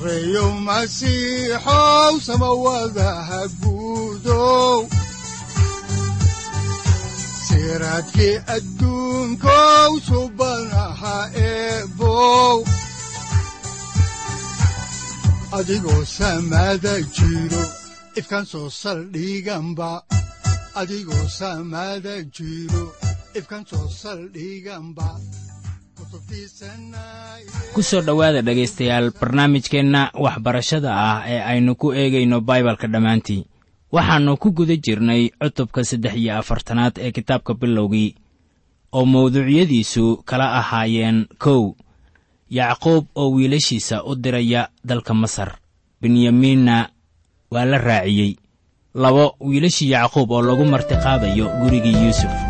sareyow 0.00 0.50
masiixow 0.66 2.14
samawadaha 2.26 3.40
guudow 3.60 4.88
siraadkii 7.46 8.36
adduunkow 8.56 9.90
subanaha 10.08 11.16
eebow 11.48 12.58
adigoo 15.58 16.04
samada 16.18 16.94
jiro 17.16 17.62
ifkaan 18.16 18.46
soo 18.52 18.68
saldhiganba 18.82 19.90
ku 27.74 27.82
soo 27.82 28.00
dhowaada 28.02 28.42
dhegaystayaal 28.42 29.10
barnaamijkeenna 29.20 30.10
waxbarashada 30.24 30.90
ah 30.94 31.18
ee 31.28 31.40
aynu 31.50 31.74
ku 31.80 31.92
eegayno 31.94 32.40
baibalka 32.40 32.86
dhammaantii 32.88 33.46
waxaannu 33.92 34.36
ku 34.42 34.48
guda 34.52 34.76
jirnay 34.76 35.30
cutubka 35.40 35.84
saddex 35.84 36.14
iyo 36.16 36.32
afartanaad 36.38 36.94
ee 36.98 37.10
kitaabka 37.16 37.54
bilowgii 37.54 38.14
oo 38.92 39.04
mawduucyadiisu 39.06 40.22
kala 40.28 40.46
ahaayeen 40.58 41.26
kow. 41.38 41.74
Yacquub 42.50 43.04
oo 43.14 43.30
wiilashiisa 43.34 44.02
u 44.04 44.14
diraya 44.18 44.68
dalka 44.84 45.14
masar 45.14 45.50
benyamiinna 46.02 46.90
waa 47.50 47.64
la 47.64 47.78
raaciyey. 47.78 48.34
Labo 48.94 49.34
wiilashii 49.40 49.90
yacquub 49.94 50.30
oo 50.30 50.42
lagu 50.42 50.64
martiqaadayo 50.64 51.46
gurigii 51.62 51.94
yuusuf 52.02 52.49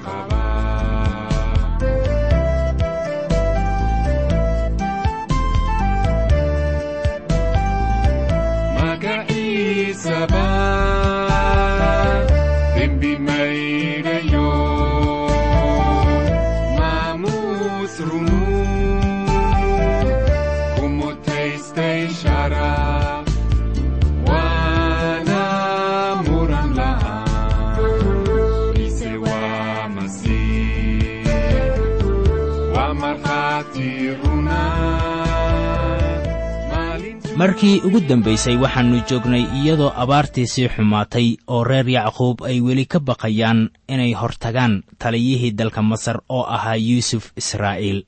markii 37.41 37.81
ugu 37.87 37.99
dambaysay 38.09 38.55
waxaannu 38.63 38.97
joognay 39.09 39.43
iyadoo 39.59 39.91
abaartii 40.03 40.47
sii 40.53 40.67
xumaatay 40.73 41.27
oo 41.47 41.63
reer 41.63 41.87
yacquub 41.89 42.37
ay 42.49 42.57
weli 42.61 42.85
ka 42.85 42.99
baqayaan 42.99 43.59
inay 43.93 44.13
hortagaan 44.21 44.73
taliyihii 45.01 45.51
dalka 45.59 45.81
masar 45.81 46.17
oo 46.29 46.43
ahaa 46.55 46.75
yuusuf 46.75 47.31
israa'iil. 47.41 47.99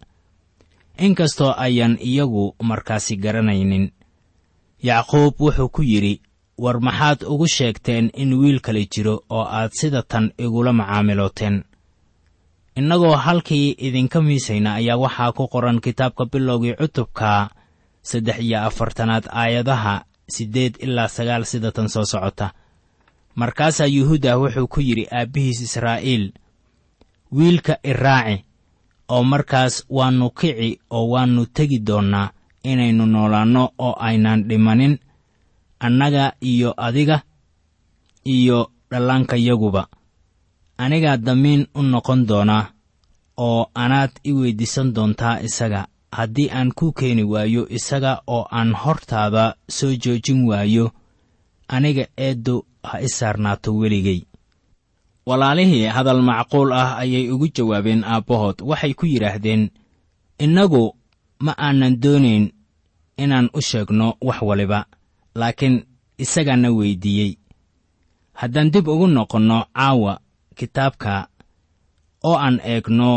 Inkastoo 1.06 1.54
ayaan 1.66 1.98
iyagu 2.10 2.56
markaasi 2.70 3.16
garanaynin 3.24 3.86
yacquub 4.84 5.34
wuxuu 5.42 5.70
ku 5.70 5.82
yidhi 5.82 6.22
war 6.58 6.78
maxaad 6.88 7.20
ugu 7.26 7.48
sheegteen 7.48 8.12
in 8.14 8.34
wiil 8.40 8.60
kale 8.62 8.86
jiro 8.86 9.16
oo 9.30 9.46
aad 9.58 9.72
sida 9.80 10.02
tan 10.04 10.32
igula 10.38 10.74
macaamilooteen. 10.74 11.64
Innagoo 12.78 13.16
halkii 13.16 13.76
idinka 13.88 14.22
miisayna 14.22 14.74
ayaa 14.74 14.98
waxaa 14.98 15.32
ku 15.32 15.48
qoran 15.48 15.82
kitaabka 15.82 16.26
bilowgii 16.26 16.76
cutubka 16.80 17.50
saddex 18.10 18.38
iyo 18.46 18.58
afartanaad 18.68 19.26
aayadaha 19.42 19.96
siddeed 20.36 20.74
ilaa 20.86 21.08
sagaal 21.08 21.44
sida 21.46 21.72
tan 21.72 21.88
soo 21.94 22.06
socota. 22.06 22.48
Markaasaa 23.36 23.86
yuhuuda 23.96 24.38
wuxuu 24.38 24.68
ku 24.68 24.80
yidhi 24.88 25.06
aabbihiis 25.18 25.60
israa'iil 25.68 26.26
wiilka 27.36 27.76
iraaci 27.92 28.46
oo 29.14 29.24
markaas 29.24 29.76
waannu 29.98 30.30
kici 30.40 30.70
oo 30.90 31.06
waannu 31.14 31.46
tegi 31.56 31.80
doonnaa 31.88 32.28
inaynu 32.64 33.06
noolaanno 33.06 33.64
oo 33.86 33.94
aynaan 34.08 34.44
dhimanin 34.50 34.94
annaga 35.86 36.26
iyo 36.52 36.74
adiga 36.78 37.18
iyo 38.36 38.60
dhallaankayaguba 38.92 39.84
anigaa 40.78 41.18
damiin 41.18 41.68
u 41.76 41.82
noqon 41.84 42.28
doonaa 42.30 42.66
oo 43.38 43.62
anaad 43.84 44.12
i 44.24 44.32
weyddiisan 44.40 44.94
doontaa 44.96 45.40
isaga 45.48 45.82
haddii 46.16 46.50
aan 46.58 46.70
ku 46.78 46.86
keeni 46.98 47.24
waayo 47.24 47.62
isaga 47.78 48.22
oo 48.28 48.44
aan 48.58 48.72
hortaada 48.82 49.56
soo 49.78 49.94
joojin 50.04 50.40
waayo 50.50 50.86
aniga 51.68 52.06
eeddo 52.26 52.56
ha 52.90 52.96
i 53.02 53.10
saarnaato 53.18 53.70
weligay. 53.82 54.22
Walaalihii 55.26 55.86
hadal 55.96 56.22
macquul 56.22 56.72
ah 56.82 56.98
ayay 57.02 57.32
ugu 57.32 57.48
jawaabeen 57.56 58.04
aabbahood. 58.04 58.58
Waxay 58.70 58.94
ku 58.94 59.06
yidhaahdeen 59.06 59.64
innagu 60.44 60.84
ma 61.46 61.54
aanan 61.58 61.96
doonayn 62.04 62.46
inaan 63.24 63.48
u 63.54 63.62
sheegno 63.62 64.08
wax 64.22 64.40
waliba 64.42 64.80
laakiin 65.40 65.76
isagaana 66.24 66.70
weyddiiyey 66.78 67.32
haddaan 68.40 68.72
dib 68.74 68.88
ugu 68.88 69.08
noqonno 69.08 69.58
caawa 69.76 70.14
kitaabka 70.58 71.28
oo 72.24 72.36
aan 72.46 72.58
eegno 72.72 73.10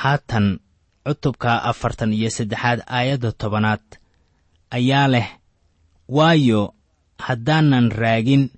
haatan 0.00 0.46
cutubka 1.04 1.62
afartan 1.70 2.12
iyo 2.12 2.30
saddexaad 2.30 2.80
aayadda 2.86 3.32
tobanaad 3.40 3.84
ayaa 4.70 5.08
leh 5.14 5.28
waayo 6.08 6.74
haddaanan 7.26 7.90
raagin 7.90 8.50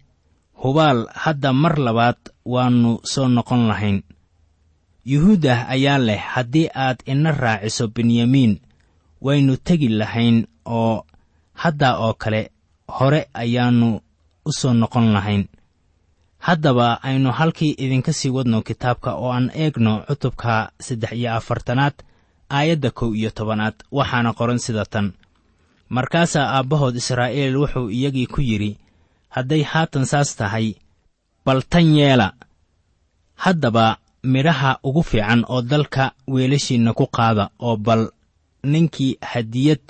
hubaal 0.63 1.01
hadda 1.23 1.53
mar 1.53 1.75
labaad 1.87 2.21
waannu 2.53 2.93
soo 3.13 3.29
noqon 3.29 3.63
lahayn. 3.71 3.99
Yuhuudah 5.05 5.69
ayaa 5.75 5.99
leh 5.99 6.21
haddii 6.33 6.69
aad 6.75 6.99
ina 7.13 7.31
raaciso 7.33 7.89
benyamiin 7.95 8.61
waynu 9.21 9.57
tegi 9.67 9.89
lahayn 9.89 10.47
oo 10.65 11.05
haddaa 11.63 11.95
oo 12.05 12.15
kale 12.23 12.51
hore 12.97 13.21
ayaannu 13.35 14.01
u 14.45 14.51
soo 14.53 14.73
noqon 14.73 15.13
lahayn. 15.13 15.45
Haddaba 16.39 17.01
aynu 17.03 17.33
halkii 17.33 17.73
idinka 17.85 18.13
sii 18.13 18.31
wadno 18.37 18.63
kitaabka 18.63 19.11
oo 19.15 19.31
aan 19.33 19.51
eegno 19.55 19.93
cutubka 20.09 20.73
saddex 20.81 21.13
iyo 21.13 21.31
afartanaad 21.39 21.95
aayadda 22.51 22.91
kow 22.91 23.15
iyo 23.15 23.31
tobanaad 23.31 23.75
waxaana 23.93 24.33
qoran 24.33 24.59
sida 24.59 24.85
tan. 24.85 25.13
Markaasaa 25.89 26.47
aabbahood 26.57 26.97
israa'iil 26.97 27.57
wuxuu 27.57 27.91
iyagii 27.91 28.27
ku 28.27 28.41
yidhi 28.41 28.79
hadday 29.29 29.63
haatan 29.63 30.05
saas 30.07 30.37
tahay 30.37 30.75
bal 31.45 31.63
tan 31.63 31.95
yeela. 31.97 32.33
Haddaba 33.35 33.99
midhaha 34.23 34.79
ugu 34.83 35.03
fiican 35.03 35.45
oo 35.49 35.63
dalka 35.63 36.13
weelashiinna 36.29 36.93
ku 36.95 37.07
qaada 37.07 37.51
oo 37.61 37.77
bal 37.77 38.09
ninkii 38.65 39.19
hadiyad 39.21 39.83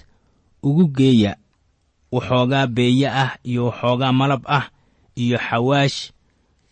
ugu 0.62 0.88
geeya 0.96 1.36
waxoogaa 2.12 2.66
beeye 2.66 3.08
ah 3.08 3.36
iyo 3.44 3.66
waxoogaa 3.66 4.12
malab 4.12 4.42
ah 4.46 4.66
iyo 5.16 5.38
xawaash 5.38 6.10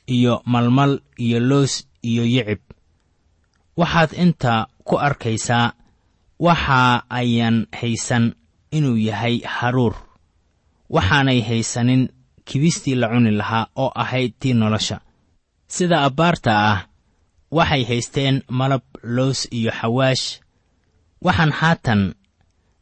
iyo 0.06 0.42
malmal 0.44 1.00
iyo 1.16 1.40
loos 1.40 1.86
iyo 2.02 2.24
yicib. 2.24 2.58
Waxaad 3.76 4.12
inta 4.18 4.66
ku 4.84 4.98
arkaysaa 4.98 5.72
waxa 6.38 7.02
ayan 7.10 7.66
haysan 7.80 8.34
inuu 8.76 8.96
yahay 8.96 9.40
haruur. 9.44 9.94
Waxaanay 10.90 11.40
haysanin 11.40 12.08
kibistii 12.44 12.94
la 12.94 13.08
cuni 13.08 13.30
lahaa 13.30 13.66
oo 13.76 13.92
ahayd 13.94 14.32
tii 14.40 14.52
nolosha. 14.54 15.00
Sida 15.66 16.02
abbaarta 16.04 16.52
ah 16.72 16.78
waxay 17.50 17.84
haysteen 17.84 18.42
malab 18.48 18.82
loos 19.02 19.48
iyo 19.50 19.70
xawaash. 19.80 20.40
Waxaan 21.24 21.52
haatan 21.52 22.14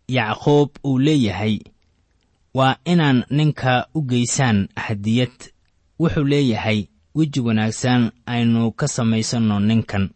yacquub 0.08 0.70
uu 0.84 0.98
leeyahay 0.98 1.58
waa 2.54 2.76
inaan 2.84 3.24
ninka 3.30 3.86
u 3.94 4.00
geysaan 4.02 4.68
hadiyad 4.76 5.36
wuxuu 6.00 6.24
leeyahay 6.24 6.86
weji 7.14 7.40
wanaagsan 7.40 8.10
aynu 8.26 8.72
ka 8.72 8.88
samaysanno 8.88 9.60
ninkan 9.60 10.10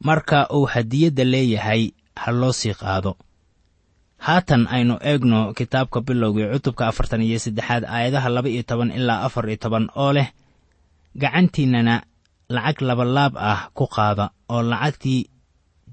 marka 0.00 0.48
uu 0.56 0.64
hadiyadda 0.66 1.24
leeyahay 1.24 1.90
ha 2.16 2.32
loo 2.32 2.52
sii 2.52 2.74
qaado. 2.74 3.16
Haatan 4.18 4.66
aynu 4.66 4.98
eegno 5.10 5.54
kitaabka 5.54 6.00
bilowgii 6.00 6.50
cutubka 6.52 6.86
afartan 6.90 7.22
iyo 7.22 7.38
saddexaad 7.38 7.84
aayadaha 7.84 8.28
laba 8.28 8.48
iyo 8.48 8.62
toban 8.62 8.90
ilaa 8.90 9.22
afar 9.26 9.46
iyo 9.48 9.56
toban 9.56 9.88
oo 9.96 10.12
leh 10.12 10.28
gacantiinnana 11.16 12.02
lacag 12.48 12.80
labalaab 12.88 13.34
ah 13.36 13.70
ku 13.74 13.86
qaada 13.86 14.30
oo 14.48 14.62
lacagtii 14.62 15.30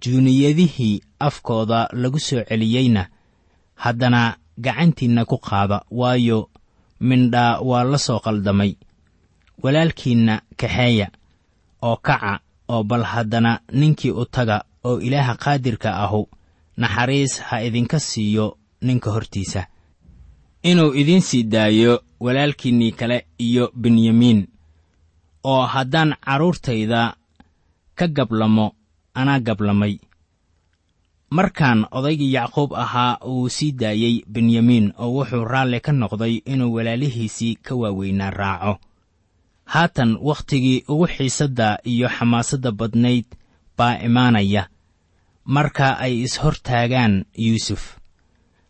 juuniyadihii 0.01 1.01
afkooda 1.19 1.89
lagu 1.93 2.19
soo 2.19 2.41
celiyeyna 2.49 3.03
haddana 3.75 4.37
gacantiinna 4.57 5.25
ku 5.25 5.37
qaada 5.37 5.77
waayo 5.91 6.49
mindhaa 6.99 7.59
waa 7.69 7.83
la 7.83 7.97
soo 7.97 8.19
qaldamay 8.19 8.71
walaalkiinna 9.63 10.41
kaxeeya 10.57 11.07
oo 11.81 11.95
kaca 12.07 12.39
oo 12.69 12.83
bal 12.83 13.03
haddana 13.03 13.59
ninkii 13.71 14.11
u 14.11 14.25
taga 14.25 14.63
oo 14.83 14.99
ilaaha 14.99 15.35
qaadirka 15.43 15.89
ahu 16.03 16.27
naxariis 16.77 17.41
ha 17.41 17.61
idinka 17.63 17.99
siiyo 17.99 18.57
ninka 18.81 19.11
hortiisa. 19.11 19.67
Inuu 20.63 20.93
idiin 20.93 21.21
sii 21.21 21.43
daayo 21.43 22.03
walaalkiinnii 22.19 22.91
kale 22.91 23.25
iyo 23.39 23.71
benyamiin 23.81 24.47
oo 25.43 25.65
haddaan 25.65 26.15
carruurtayda 26.25 27.15
ka 27.95 28.07
gablamo 28.07 28.75
anaa 29.13 29.39
gablamay. 29.39 29.97
Markaan 31.29 31.85
odaygii 31.91 32.33
yacquub 32.33 32.73
ahaa 32.73 33.17
uu 33.25 33.49
sii 33.49 33.71
daayey 33.71 34.21
benyamiin 34.33 34.93
oo 34.97 35.09
wuxuu 35.15 35.45
raalli 35.45 35.79
ka 35.79 35.91
noqday 35.91 36.41
inuu 36.45 36.73
walaalihiisii 36.75 37.55
ka 37.65 37.75
waaweynaa 37.75 38.29
raaco 38.29 38.79
haatan 39.65 40.17
wakhtigii 40.21 40.83
ugu 40.87 41.07
xiisadda 41.07 41.79
iyo 41.83 42.07
xamaasadda 42.09 42.71
badnayd 42.71 43.25
baa 43.77 43.97
imaanaya. 44.07 44.67
Marka 45.45 45.97
ay 45.99 46.13
is-hortaagaan 46.25 47.25
yuusuf. 47.37 47.97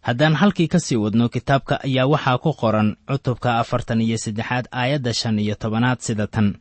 Haddaan 0.01 0.35
halkii 0.35 0.67
ka 0.67 0.79
sii 0.79 0.95
wadno 0.95 1.29
kitaabka 1.29 1.79
ayaa 1.83 2.07
waxaa 2.07 2.37
ku 2.37 2.51
qoran 2.53 2.95
cutubka 3.07 3.59
afartan 3.59 4.01
iyo 4.01 4.17
saddexaad 4.17 4.65
aayadda 4.71 5.13
shan 5.13 5.39
iyo 5.39 5.55
tobanaad 5.55 5.99
sida 5.99 6.27
tan. 6.27 6.55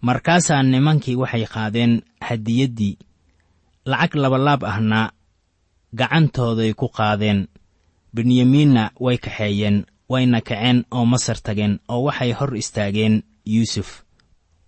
Markaasaa 0.00 0.62
nimankii 0.62 1.16
waxay 1.16 1.46
qaadeen 1.46 2.02
hadiyaddii. 2.20 2.98
Lacag 3.84 4.14
labalaab 4.14 4.64
ahna 4.64 5.10
gacantooday 5.94 6.72
ku 6.74 6.88
qaadeen. 6.88 7.48
Benyamiinna 8.14 8.90
way 9.00 9.16
kaxeeyeen 9.18 9.86
wayna 10.08 10.40
kaceen 10.40 10.84
oo 10.90 11.04
masar 11.06 11.38
tageen 11.42 11.80
oo 11.88 12.02
waxay 12.06 12.32
hor 12.32 12.56
istaageen 12.56 13.22
yuusuf. 13.44 14.02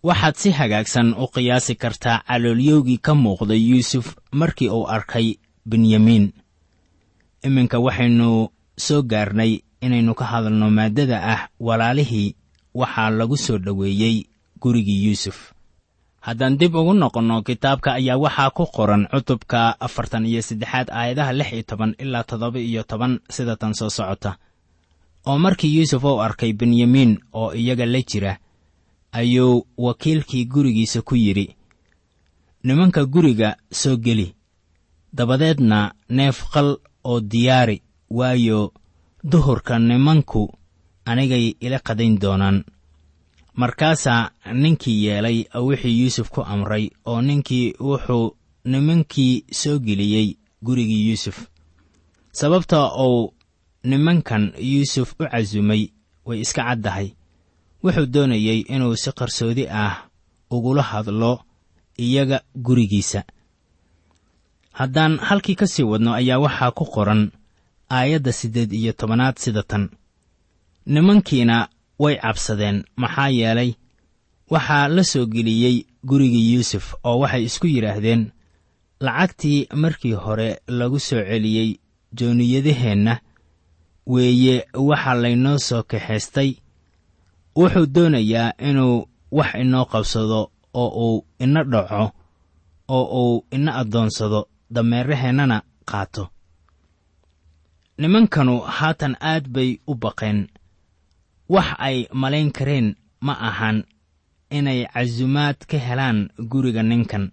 Waxaad 0.03 0.37
si 0.37 0.51
hagaagsan 0.51 1.15
u 1.17 1.27
qiyaasi 1.35 1.75
kartaa 1.75 2.23
caloolyowgii 2.29 2.99
ka 2.99 3.15
muuqday 3.15 3.61
yuusuf 3.71 4.15
markii 4.33 4.69
uu 4.69 4.87
arkay 4.89 5.35
benyamiin 5.69 6.33
iminka 7.45 7.79
waxaynu 7.81 8.49
soo 8.77 9.03
gaarnay 9.03 9.53
inaynu 9.81 10.15
ka 10.15 10.25
hadalno 10.25 10.71
maaddada 10.71 11.17
ah 11.35 11.41
walaalihii 11.61 12.35
waxaa 12.75 13.11
lagu 13.11 13.37
soo 13.37 13.59
dhoweeyey 13.59 14.25
gurigii 14.61 15.05
yuusuf. 15.07 15.53
Haddaan 16.21 16.57
dib 16.59 16.75
ugu 16.75 16.93
noqonno 16.95 17.43
kitaabka 17.43 17.93
ayaa 18.01 18.17
waxaa 18.17 18.51
ku 18.51 18.65
qoran 18.67 19.09
cutubka 19.13 19.77
afartan 19.81 20.27
iyo 20.27 20.43
saddexaad 20.43 20.89
aayadaha 20.91 21.33
lix 21.33 21.53
iyo 21.53 21.63
toban 21.63 21.95
ilaa 21.99 22.25
toddoba 22.25 22.59
iyo 22.61 22.83
toban 22.83 23.21
sida 23.31 23.57
tan 23.57 23.75
soo 23.75 23.91
socota. 23.91 24.37
Oo 25.27 25.39
markii 25.39 25.77
yuusuf 25.77 26.05
uu 26.05 26.21
arkay 26.21 26.53
benyamiin 26.53 27.19
oo 27.33 27.53
iyaga 27.53 27.87
la 27.87 28.01
jira 28.03 28.37
ayuu 29.19 29.67
wakiilkii 29.85 30.45
gurigiisa 30.53 31.03
ku 31.03 31.15
yidhi 31.25 31.47
nimanka 32.65 33.05
guriga 33.13 33.57
soo 33.81 33.97
geli 34.05 34.35
dabadeedna 35.17 35.95
neef 36.17 36.39
qal 36.53 36.69
oo 37.11 37.21
diyaari 37.21 37.83
waayo 38.11 38.73
duhurka 39.31 39.79
nimanku 39.79 40.43
anigay 41.05 41.47
ila 41.61 41.79
qadayn 41.87 42.19
doonaan. 42.23 42.65
Markaasaa 43.61 44.31
ninkii 44.53 45.05
yeelay 45.05 45.39
wixii 45.67 46.01
yuusuf 46.01 46.29
ku 46.35 46.41
amray 46.43 46.91
oo 47.07 47.21
ninkii 47.23 47.75
wuxuu 47.81 48.37
nimankii 48.65 49.45
soo 49.61 49.79
geliyey 49.79 50.29
gurigii 50.65 51.09
yuusuf. 51.09 51.47
Sababta 52.33 52.79
uu 53.07 53.33
nimankan 53.85 54.53
yuusuf 54.59 55.15
u 55.21 55.25
casumay 55.31 55.83
way 56.27 56.41
iska 56.41 56.63
caddahay 56.65 57.09
wuxuu 57.85 58.07
doonayey 58.15 58.61
inuu 58.75 58.97
si 59.03 59.11
qarsoodi 59.19 59.65
ah 59.69 59.95
ugula 60.51 60.83
hadlo 60.83 61.33
iyaga 62.05 62.39
gurigiisa. 62.67 63.21
Haddaan 64.79 65.19
halkii 65.19 65.55
ka 65.61 65.67
sii 65.67 65.83
wadno 65.93 66.11
ayaa 66.15 66.39
waxaa 66.45 66.71
ku 66.79 66.85
qoran 66.95 67.23
aayadda 67.91 68.33
siddeed 68.33 68.73
iyo 68.73 68.93
tobanaad 68.93 69.37
sida 69.39 69.63
tan. 69.63 69.85
Nimankiina 70.87 71.69
way 71.99 72.17
cabsadeen 72.17 72.85
maxaa 72.97 73.29
yeelay 73.29 73.71
waxaa 74.51 74.89
la 74.89 75.05
soo 75.05 75.27
geliyey 75.27 75.77
gurigii 76.09 76.55
yuusuf 76.55 76.95
oo 77.05 77.19
waxay 77.23 77.45
isku 77.45 77.67
yidhaahdeen 77.67 78.23
lacagtii 79.01 79.69
markii 79.83 80.13
hore 80.13 80.49
lagu 80.69 80.99
soo 81.01 81.23
celiyey 81.31 81.69
jooniyadaheenna 82.19 83.15
weeye 84.07 84.67
waxa 84.75 85.15
laynoo 85.15 85.59
soo 85.59 85.83
kaxaystay 85.83 86.51
wuxuu 87.57 87.87
doonayaa 87.95 88.53
inuu 88.69 89.09
wax 89.33 89.55
inoo 89.63 89.85
qabsado 89.93 90.41
oo 90.83 90.89
uu 91.07 91.25
ina 91.39 91.61
dhaco 91.65 92.13
oo 92.89 93.05
uu 93.23 93.45
ina 93.57 93.71
addoonsado 93.81 94.41
dameeraheennana 94.75 95.63
qaato. 95.91 96.25
Nimankanu 97.99 98.55
haatan 98.61 99.17
aad 99.21 99.49
bay 99.49 99.71
u 99.87 99.95
baqeen. 99.95 100.49
Wax 101.49 101.67
ay 101.79 102.07
malayn 102.13 102.51
kareen 102.57 102.97
ma 103.21 103.33
ahan 103.49 103.85
inay 104.51 104.81
casumaad 104.93 105.57
ka 105.71 105.79
helaan 105.79 106.19
guriga 106.51 106.83
ninkan. 106.83 107.25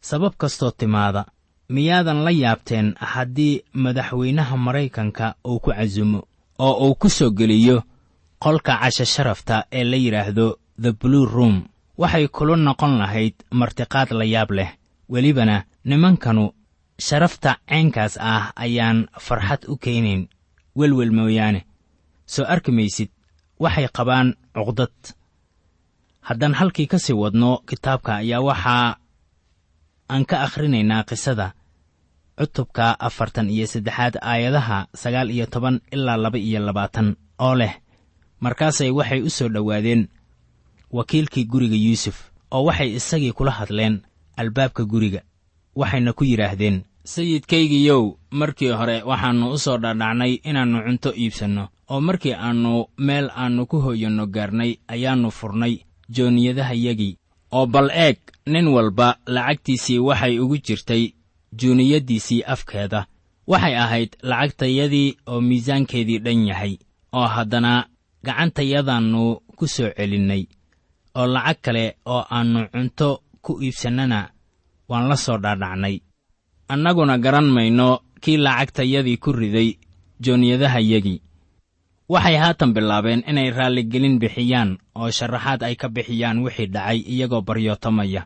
Sabab 0.00 0.34
kastoo 0.40 0.70
timaada 0.70 1.22
miyaadan 1.68 2.24
la 2.24 2.30
yaabteen 2.30 2.94
haddii 3.12 3.62
madaxweynaha 3.82 4.56
maraykanka 4.56 5.34
uu 5.48 5.58
ku 5.60 5.70
casumo 5.70 6.20
oo 6.58 6.74
uu 6.88 6.94
ku 6.94 7.08
soo 7.10 7.30
geliyo 7.30 7.82
qolka 8.46 8.74
casho 8.82 9.04
sharafta 9.14 9.56
ee 9.78 9.84
la 9.90 9.96
yidhaahdo 10.04 10.46
the 10.84 10.92
blue 10.92 11.26
room. 11.36 11.56
Waxay 11.98 12.26
kula 12.36 12.56
noqon 12.56 12.92
lahayd 13.00 13.34
martiqaad 13.60 14.10
la 14.18 14.24
yaab 14.34 14.50
leh. 14.58 14.70
Welibana 15.12 15.56
nimankanu 15.90 16.44
sharafta 17.06 17.50
caynkaas 17.70 18.14
ah 18.32 18.44
ayaan 18.64 18.98
farxad 19.26 19.62
u 19.68 19.74
keenayn. 19.84 20.22
Welwel 20.78 21.10
mooyaane. 21.18 21.60
Soo 22.32 22.44
arki 22.54 22.70
maysid 22.78 23.10
waxay 23.62 23.88
qabaan 23.96 24.28
cuqdad. 24.54 24.94
Haddaan 26.28 26.54
halkii 26.60 26.86
ka 26.92 26.98
sii 27.04 27.16
wadno 27.22 27.50
kitaabka 27.68 28.12
ayaa 28.22 28.40
waxaa 28.48 28.96
aan 30.12 30.24
ka 30.30 30.36
akhrinaynaa 30.46 31.02
qisada. 31.08 31.48
Cutubka 32.38 32.86
afartan 33.08 33.50
iyo 33.50 33.66
saddexaad 33.66 34.14
aayadaha 34.22 34.78
sagaal 34.94 35.30
iyo 35.34 35.46
toban 35.46 35.80
ilaa 35.94 36.16
laba 36.24 36.38
iyo 36.38 36.60
labaatan 36.66 37.16
oo 37.46 37.54
leh 37.60 37.74
markaasay 38.40 38.90
waxay 38.90 39.20
u 39.22 39.30
soo 39.30 39.48
dhowaadeen 39.48 40.08
wakiilkii 40.92 41.44
guriga 41.44 41.76
yuusuf 41.76 42.16
oo 42.50 42.64
waxay 42.64 42.94
isagii 42.94 43.32
kula 43.32 43.50
hadleen 43.50 44.00
albaabka 44.36 44.84
guriga 44.84 45.20
waxayna 45.76 46.12
ku 46.12 46.24
yidhaahdeen 46.24 46.82
sayidkaygiyow 47.04 48.02
markii 48.30 48.68
hore 48.70 49.02
waxaannu 49.02 49.50
u 49.52 49.58
soo 49.58 49.78
dhaadhacnay 49.78 50.32
inaannu 50.48 50.82
cunto 50.86 51.10
iibsanno 51.14 51.68
oo 51.90 52.00
markii 52.00 52.32
aannu 52.34 52.86
meel 52.98 53.30
aannu 53.36 53.66
ku 53.66 53.80
hooyanno 53.80 54.26
gaarnay 54.26 54.72
ayaannu 54.88 55.30
furnay 55.30 55.74
jooniyadahayagii 56.14 57.16
oo 57.52 57.66
bal 57.66 57.90
eeg 57.90 58.18
nin 58.46 58.68
walba 58.68 59.16
lacagtiisii 59.26 59.98
waxay 59.98 60.38
ugu 60.38 60.56
jirtay 60.58 61.12
juuniyaddiisii 61.58 62.42
afkeeda. 62.42 63.06
Waxay 63.46 63.76
ahayd 63.78 64.10
lacagtayadii 64.22 65.16
oo 65.26 65.40
miisaankeedii 65.40 66.18
dhan 66.18 66.46
yahay 66.46 66.76
oo 67.12 67.26
haddana 67.26 67.86
gacantayadaannu 68.26 69.22
ku 69.58 69.64
soo 69.74 69.90
celinnay 69.96 70.42
oo 71.18 71.26
lacag 71.34 71.58
kale 71.64 71.84
oo 72.12 72.22
aannu 72.36 72.60
cunto 72.72 73.08
ku 73.44 73.52
iibsannana 73.64 74.20
waan 74.90 75.06
la 75.10 75.16
soo 75.16 75.38
dhaadhacnay. 75.44 75.96
Annaguna 76.72 77.14
garan 77.24 77.48
mayno 77.56 77.88
kii 78.22 78.36
lacagtayadii 78.44 79.16
ku 79.22 79.30
riday 79.32 79.70
jooniyadahayagii 80.24 81.18
waxay 82.12 82.36
haatan 82.42 82.70
bilaabeen 82.74 83.22
inay 83.30 83.50
raalligelin 83.50 84.18
bixiyaan 84.22 84.70
oo 84.98 85.10
sharaxaad 85.10 85.62
ay 85.66 85.74
ka 85.80 85.88
bixiyaan 85.88 86.38
wixii 86.44 86.68
dhacay 86.74 86.98
iyagoo 87.12 87.42
baryootamaya 87.48 88.22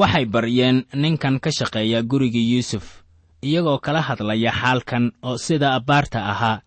waxay 0.00 0.24
baryeen 0.34 0.78
ninkan 1.02 1.36
ka 1.40 1.50
shaqeeya 1.58 2.02
gurigii 2.10 2.46
yuusuf 2.52 2.86
iyagoo 3.48 3.78
kala 3.84 4.00
hadlaya 4.08 4.52
xaalkan 4.60 5.04
oo 5.28 5.36
sida 5.44 5.68
abbaarta 5.78 6.18
ahaa 6.32 6.58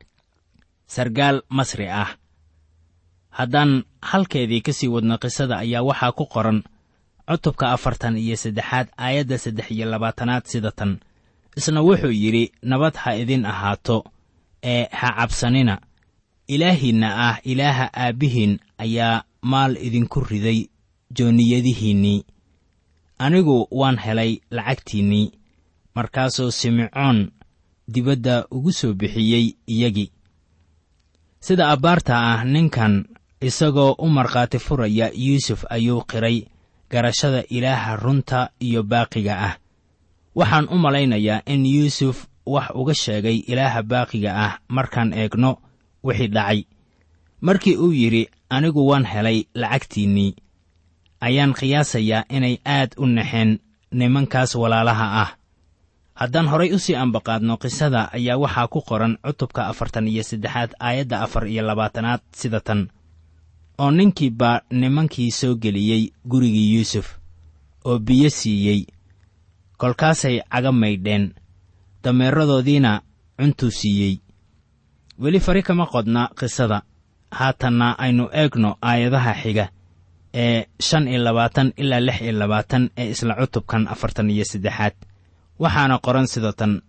sargaal 0.94 1.38
masri 1.50 1.88
ah 1.90 2.10
haddaan 3.38 3.84
halkeedii 4.02 4.62
ka 4.66 4.74
sii 4.74 4.88
wadno 4.96 5.18
qisada 5.18 5.56
ayaa 5.64 5.84
waxaa 5.90 6.12
ku 6.18 6.26
qoran 6.34 6.60
cutubka 7.28 7.72
afartan 7.76 8.18
iyo 8.18 8.36
saddexaad 8.44 8.88
aayadda 8.98 9.38
saddex 9.38 9.68
iyo 9.72 9.86
labaatanaad 9.92 10.44
sida 10.52 10.72
tan. 10.72 11.00
Isna 11.58 11.82
wuxuu 11.82 12.12
yidhi 12.12 12.52
nabad 12.70 12.96
ha 12.96 13.16
idin 13.16 13.46
ahaato 13.46 14.04
ee 14.64 14.88
ha 14.92 15.08
cabsanina. 15.18 15.76
Ilaahiinna 16.48 17.10
ah 17.30 17.38
ilaaha 17.44 17.86
aabbihiin 17.94 18.60
ayaa 18.78 19.24
maal 19.42 19.78
idinku 19.88 20.20
riday 20.20 20.60
joonniyadihiinnii 21.18 22.20
anigu 23.20 23.68
waan 23.72 23.98
helay 24.06 24.32
lacagtiinnii 24.52 25.32
markaasuu 25.96 26.52
simecoon 26.52 27.32
dibadda 27.94 28.46
ugu 28.52 28.72
soo 28.72 28.94
bixiyey 28.94 29.46
iyagii. 29.68 30.12
Sida 31.40 31.70
abbaarta 31.70 32.14
ah 32.32 32.44
ninkan 32.46 33.06
isagoo 33.42 33.96
u 33.98 34.08
markhaati 34.10 34.60
furaya 34.60 35.12
yuusuf 35.14 35.66
ayuu 35.70 36.02
qiray 36.02 36.46
garashada 36.90 37.44
ilaaha 37.50 37.96
runta 37.96 38.50
iyo 38.60 38.84
baaqiga 38.84 39.36
ah. 39.48 39.56
Waxaan 40.36 40.68
u 40.72 40.78
malaynayaa 40.78 41.42
in 41.46 41.66
yuusuf 41.66 42.28
wax 42.46 42.70
uga 42.76 42.94
sheegay 42.94 43.38
ilaaha 43.52 43.84
baaqiga 43.84 44.32
ah 44.46 44.54
markaan 44.68 45.14
eegno 45.14 45.58
wixii 46.04 46.28
dhacay. 46.28 46.64
Markii 47.42 47.76
uu 47.78 47.92
yidhi 47.92 48.30
anigu 48.50 48.88
waan 48.88 49.06
helay 49.06 49.44
lacagtiinnii 49.56 50.36
ayaan 51.22 51.54
qiyaasayaa 51.54 52.24
inay 52.30 52.58
aad 52.66 52.92
u 52.98 53.06
naxeen 53.06 53.60
nimankaas 53.92 54.56
walaalaha 54.56 55.22
ah. 55.22 55.30
Haddaan 56.14 56.48
horay 56.48 56.74
u 56.74 56.80
sii 56.80 56.96
ambaqaadno 56.96 57.58
qisada 57.58 58.10
ayaa 58.14 58.38
waxaa 58.38 58.68
ku 58.68 58.82
qoran 58.82 59.18
cutubka 59.26 59.68
afartan 59.68 60.08
iyo 60.08 60.24
saddexaad 60.24 60.72
aayadda 60.80 61.22
afar 61.22 61.48
iyo 61.48 61.64
labaatanaad 61.66 62.22
sida 62.32 62.60
tan 62.60 62.90
oo 63.82 63.92
ninkii 63.92 64.30
baa 64.40 64.62
nimankii 64.80 65.32
soo 65.40 65.56
geliyey 65.64 66.04
gurigii 66.30 66.74
yuusuf 66.76 67.08
oo 67.86 68.00
biyo 68.00 68.30
siiyey. 68.30 68.82
Kolkaasay 69.78 70.42
caga 70.52 70.72
maydheen 70.72 71.34
dameeradoodiina 72.04 73.02
cuntuu 73.40 73.72
siiyey. 73.72 74.16
Weli 75.22 75.40
fari 75.40 75.64
kama 75.64 75.86
qodna 75.86 76.30
qisada. 76.40 76.82
Haatanna 77.32 77.88
aynu 78.04 78.30
eegno 78.34 78.78
aayadaha 78.82 79.34
xiga 79.42 79.66
ee 80.34 80.66
shan 80.80 81.08
iyo 81.08 81.24
labaatan 81.24 81.74
ilaa 81.78 82.00
lix 82.00 82.22
iyo 82.22 82.32
labaatan 82.40 82.90
ee 82.98 83.10
isla 83.12 83.36
cutubkan 83.36 83.88
afartan 83.88 84.30
iyo 84.30 84.46
saddexaad. 84.46 84.94
Waxaana 85.60 86.00
qoran 86.06 86.28
sida 86.28 86.54
tan 86.54 86.82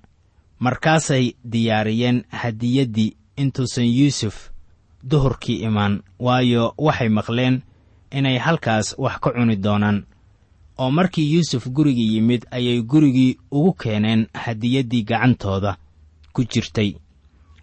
markaasay 0.58 1.32
diyaariyeen 1.52 2.24
hadiyaddii 2.28 3.16
intuusan 3.36 3.86
yuusuf 3.98 4.51
duhurkii 5.10 5.62
imaan 5.66 6.02
waayo 6.18 6.74
waxay 6.78 7.08
maqleen 7.08 7.62
inay 8.10 8.38
halkaas 8.38 8.94
wax 8.98 9.18
ka 9.20 9.30
cuni 9.32 9.56
doonaan. 9.56 10.04
Oo 10.78 10.90
markii 10.90 11.32
yuusuf 11.34 11.68
gurigii 11.68 12.14
yimid 12.14 12.46
ayay 12.50 12.82
gurigii 12.82 13.38
ugu 13.50 13.72
keeneen 13.72 14.26
hadiyaddii 14.34 15.02
gacantooda 15.04 15.76
ku 16.32 16.44
jirtay. 16.44 16.94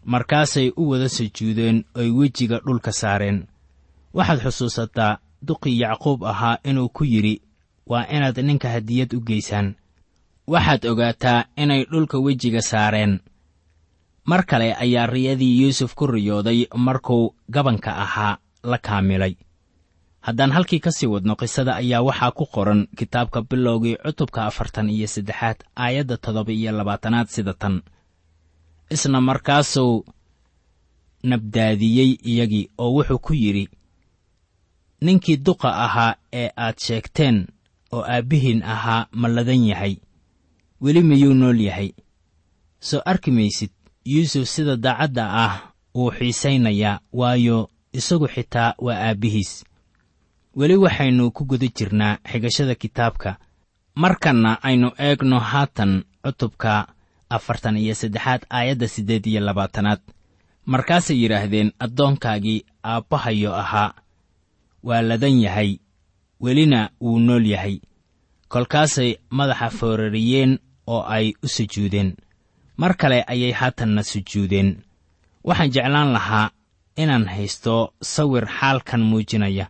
Markaasay 0.06 0.72
u 0.78 0.90
wada 0.90 1.10
sujuudeen 1.10 1.84
oy 1.96 2.10
wejiga 2.12 2.60
dhulka 2.66 2.92
saareen. 2.92 3.48
Waxaad 4.14 4.40
xusuusataa 4.44 5.18
duqii 5.48 5.80
yacquub 5.82 6.24
ahaa 6.24 6.58
inuu 6.64 6.90
ku 6.90 7.04
yidhi 7.06 7.42
waa 7.88 8.06
inaad 8.16 8.38
ninka 8.38 8.70
hadiyad 8.70 9.14
u 9.14 9.22
geysaan. 9.22 9.76
Waxaad 10.48 10.86
ogaataa 10.86 11.46
inay 11.58 11.86
dhulka 11.92 12.18
wejiga 12.18 12.62
saareen 12.62 13.20
mar 14.30 14.42
kale 14.50 14.70
ayaa 14.84 15.06
riyadii 15.14 15.54
yuusuf 15.62 15.92
ku 15.96 16.06
riyooday 16.08 16.60
markuu 16.76 17.36
gabanka 17.50 17.92
ahaa 18.06 18.38
la 18.64 18.78
kaamilay. 18.78 19.34
Haddaan 20.26 20.52
halkii 20.52 20.80
ka 20.86 20.92
sii 20.92 21.08
wadno 21.14 21.36
qisada 21.36 21.76
ayaa 21.82 22.02
waxaa 22.08 22.32
ku 22.38 22.46
qoran 22.56 22.82
kitaabka 22.98 23.42
bilowgii 23.50 23.96
cutubka 24.06 24.46
afartan 24.50 24.90
iyo 24.90 25.08
saddexaad 25.08 25.58
aayadda 25.76 26.18
toddoba 26.18 26.52
iyo 26.52 26.72
labaatanaad 26.72 27.28
sida 27.28 27.54
tan. 27.54 27.76
Isna 28.90 29.22
markaasuu 29.22 30.06
nabdaadiyey 31.24 32.12
iyagii 32.32 32.70
oo 32.78 32.90
wuxuu 32.96 33.20
ku 33.26 33.34
yidhi 33.34 33.66
ninkii 35.02 35.38
duqa 35.46 35.70
ahaa 35.86 36.16
ee 36.34 36.50
aad 36.58 36.78
sheegteen 36.86 37.38
oo 37.92 38.04
aabbihiin 38.14 38.64
ahaa 38.64 39.08
ma 39.12 39.28
ladan 39.36 39.64
yahay 39.72 39.96
weli 40.82 41.02
miyuu 41.04 41.34
nool 41.34 41.60
yahay? 41.68 41.90
Soo 42.80 43.02
arki 43.06 43.32
maysid 43.32 43.72
yuusuf 44.12 44.46
sida 44.54 44.76
daacadda 44.86 45.26
ah 45.46 45.54
wuu 45.96 46.12
xiisaynayaa 46.18 47.00
waayo 47.20 47.58
isagu 48.00 48.28
xitaa 48.34 48.74
waa 48.86 49.00
aabbihiis 49.08 49.52
weli 50.60 50.76
waxaynu 50.86 51.32
ku 51.36 51.42
guda 51.50 51.68
jirnaa 51.78 52.18
xigashada 52.32 52.76
kitaabka. 52.76 53.32
Markanna 53.96 54.52
aynu 54.68 54.90
eegno 55.06 55.40
haatan 55.40 55.92
cutubka 56.24 56.74
afartan 57.30 57.78
iyo 57.78 57.94
saddexaad 57.96 58.42
aayadda 58.50 58.88
siddeed 58.88 59.26
iyo 59.26 59.42
labaatanaad. 59.42 60.00
Markaasay 60.66 61.18
yidhaahdeen 61.22 61.72
addoonkaagii 61.80 62.66
aabbahayo 62.84 63.52
ahaa 63.56 63.94
waa 64.84 65.02
ladan 65.02 65.42
yahay 65.46 65.72
welina 66.40 66.90
wuu 67.02 67.20
nool 67.20 67.46
yahay. 67.46 67.76
Kolkaasay 68.48 69.16
madaxa 69.30 69.70
foorariyeen 69.70 70.60
oo 70.88 71.02
ay 71.16 71.34
u 71.44 71.48
sujuudeen 71.48 72.16
mar 72.82 72.94
kale 73.00 73.20
ayay 73.34 73.52
haatanna 73.60 74.04
sujuudeen. 74.12 74.70
Waxaan 75.48 75.72
jeclaan 75.76 76.12
lahaa 76.16 76.52
inaan 77.02 77.26
haysto 77.34 77.76
sawir 78.14 78.46
xaalkan 78.58 79.02
muujinaya. 79.10 79.66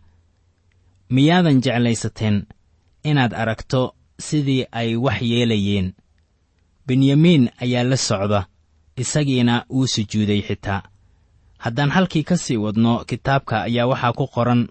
Miyaadan 1.14 1.58
jeclaysateen 1.64 2.36
inaad 3.10 3.32
aragto 3.42 3.80
sidii 4.26 4.64
ay 4.72 4.96
wax 5.04 5.18
yeelayeen? 5.30 5.88
Benyamiin 6.86 7.50
ayaa 7.62 7.84
la 7.90 7.96
socda 7.96 8.40
isagiina 8.96 9.64
wuu 9.70 9.86
sujuuday 9.86 10.42
xitaa. 10.48 10.82
Haddaan 11.58 11.90
halkii 11.90 12.22
ka 12.28 12.36
sii 12.36 12.56
wadno 12.56 13.04
kitaabka 13.08 13.62
ayaa 13.68 13.86
waxaa 13.90 14.12
ku 14.18 14.26
qoran 14.34 14.68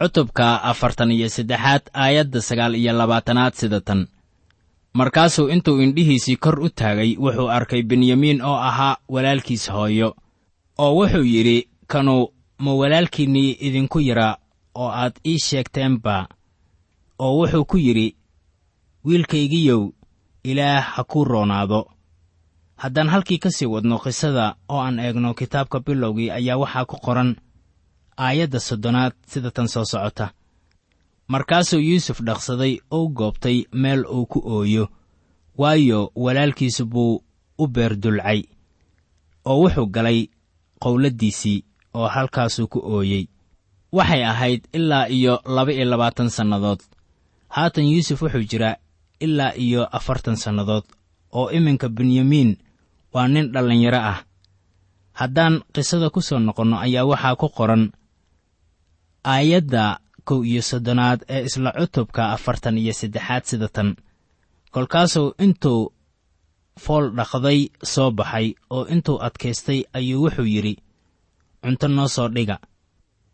cutubka 0.00 0.62
afartan 0.70 1.10
iyo 1.12 1.28
saddexaad 1.28 1.82
aayadda 1.94 2.40
sagaal 2.48 2.74
iyo 2.74 2.92
labaatanaad 2.92 3.54
sida 3.54 3.80
tan 3.80 4.06
markaasuu 4.92 5.48
intuu 5.48 5.80
indhihiisii 5.80 6.36
kor 6.36 6.60
u 6.60 6.68
taagay 6.68 7.16
wuxuu 7.18 7.48
arkay 7.50 7.82
benyamiin 7.82 8.42
oo 8.42 8.56
ahaa 8.56 8.96
walaalkiis 9.08 9.70
hooyo 9.70 10.16
oo 10.78 10.92
wuxuu 10.98 11.22
yidhi 11.24 11.68
kanu 11.86 12.28
ma 12.58 12.74
walaalkiinnii 12.74 13.56
idinku 13.60 14.00
yaraa 14.00 14.36
oo 14.74 14.88
aad 14.90 15.12
ii 15.26 15.38
sheegteenba? 15.38 16.28
Oo 17.18 17.36
wuxuu 17.38 17.64
ku 17.64 17.76
yidhi 17.76 18.16
wiilkaygiyow 19.04 19.88
ilaah 20.44 20.84
ha 20.94 21.04
kuu 21.04 21.24
roonaado. 21.24 21.90
Haddaan 22.76 23.08
halkii 23.08 23.38
ka 23.38 23.50
sii 23.50 23.66
wadno 23.66 23.98
qisada 23.98 24.54
oo 24.68 24.80
aan 24.80 24.98
eegno 24.98 25.34
kitaabka 25.34 25.80
bilowgii 25.80 26.30
ayaa 26.30 26.56
waxaa 26.56 26.84
ku 26.84 26.96
qoran 26.96 27.36
aayadda 28.16 28.60
soddonaad 28.60 29.12
sida 29.26 29.50
tan 29.50 29.68
soo 29.68 29.84
socota 29.84 30.30
markaasuu 31.32 31.80
yuusuf 31.88 32.18
dhaqsaday 32.26 32.74
ou 32.96 33.04
goobtay 33.18 33.58
meel 33.82 34.02
uu 34.16 34.26
ku 34.32 34.38
ooyo 34.56 34.84
waayo 35.60 36.00
walaalkiis 36.24 36.78
buu 36.92 37.22
u 37.62 37.64
beerdulcay 37.74 38.40
oo 39.50 39.56
wuxuu 39.62 39.86
galay 39.94 40.18
qowladdiisii 40.82 41.58
oo 41.98 42.08
halkaasuu 42.14 42.66
ku 42.72 42.78
ooyey. 42.96 43.24
Waxay 43.96 44.22
ahayd 44.24 44.62
ilaa 44.72 45.06
iyo 45.08 45.34
laba 45.44 45.72
iyo 45.72 45.84
labaatan 45.84 46.30
sannadood. 46.30 46.80
Haatan 47.48 47.84
yuusuf 47.92 48.22
wuxuu 48.22 48.46
jiraa 48.50 48.76
ilaa 49.20 49.52
iyo 49.64 49.82
afartan 49.96 50.36
sannadood 50.36 50.84
oo 51.32 51.50
iminka 51.50 51.88
benyamiin 51.88 52.58
waa 53.14 53.28
nin 53.28 53.52
dhallinyaro 53.52 53.98
ah. 54.12 54.18
Haddaan 55.12 55.54
qisada 55.74 56.10
ku 56.10 56.20
soo 56.22 56.38
noqonno 56.38 56.76
ayaa 56.78 57.04
waxaa 57.10 57.36
ku 57.40 57.48
qoran 57.48 57.90
aayadda 59.24 59.98
kow 60.24 60.44
iyo 60.44 60.62
soddonaad 60.62 61.20
ee 61.28 61.42
isla 61.48 61.72
cutubka 61.72 62.22
afartan 62.32 62.78
iyo 62.78 62.92
saddexaad 62.92 63.44
sida 63.44 63.68
tan. 63.68 63.96
Kolkaasuu 64.70 65.34
intuu 65.38 65.92
fool 66.78 67.10
dhaqday 67.16 67.60
soo 67.92 68.10
baxay 68.10 68.54
oo 68.70 68.84
intuu 68.94 69.18
adkaystay 69.26 69.80
ayuu 69.92 70.22
wuxuu 70.24 70.44
yidhi 70.54 70.74
cunto 71.62 71.88
noo 71.88 72.08
soo 72.08 72.28
dhiga. 72.28 72.58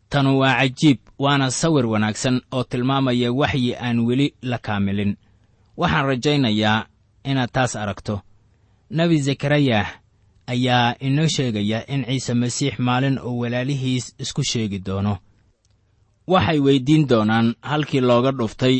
Tanu 0.09 0.39
waa 0.39 0.55
cajiib 0.59 0.99
waana 1.19 1.51
sawir 1.51 1.85
wanaagsan 1.85 2.41
oo 2.51 2.63
tilmaamaya 2.63 3.29
waxyi 3.33 3.75
aan 3.75 3.99
weli 4.07 4.27
la 4.41 4.57
kaamilin. 4.57 5.17
Waxaan 5.77 6.05
rajaynayaa 6.05 6.85
inaad 7.29 7.49
taas 7.53 7.75
aragto. 7.75 8.21
Nebi 8.89 9.17
zakarayah 9.21 9.87
ayaa 10.47 10.95
inoo 10.99 11.27
sheegaya 11.27 11.79
in 11.87 12.05
ciise 12.05 12.33
masiix 12.33 12.79
maalin 12.79 13.19
uu 13.19 13.39
walaalihiis 13.39 14.15
isku 14.19 14.43
sheegi 14.43 14.79
doono 14.79 15.17
waxay 16.27 16.59
weyddiin 16.65 17.07
doonaan 17.09 17.55
halkii 17.61 18.01
looga 18.09 18.31
dhuftay 18.31 18.75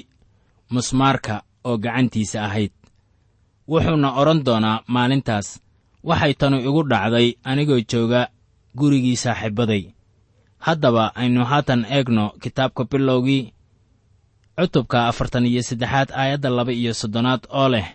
musmaarka 0.74 1.36
oo 1.64 1.78
gacantiisa 1.78 2.46
ahayd. 2.46 2.74
Wuxuuna 3.72 4.10
odhan 4.20 4.42
doonaa 4.48 4.84
maalintaas 4.88 5.48
waxay 6.10 6.34
tanu 6.40 6.58
igu 6.68 6.82
dhacday 6.92 7.28
anigoo 7.50 7.82
jooga 7.92 8.22
gurigii 8.78 9.16
saaxiibbaday. 9.24 9.84
Haddaba 10.66 11.04
aynu 11.16 11.46
haatan 11.46 11.82
eegno 11.96 12.26
kitaabka 12.42 12.84
bilowgii 12.92 13.44
cutubka 14.58 15.08
afartan 15.08 15.46
iyo 15.46 15.62
saddexaad 15.64 16.10
aayadda 16.12 16.50
laba 16.50 16.72
iyo 16.74 16.94
soddonaad 16.94 17.44
oo 17.60 17.70
leh 17.74 17.88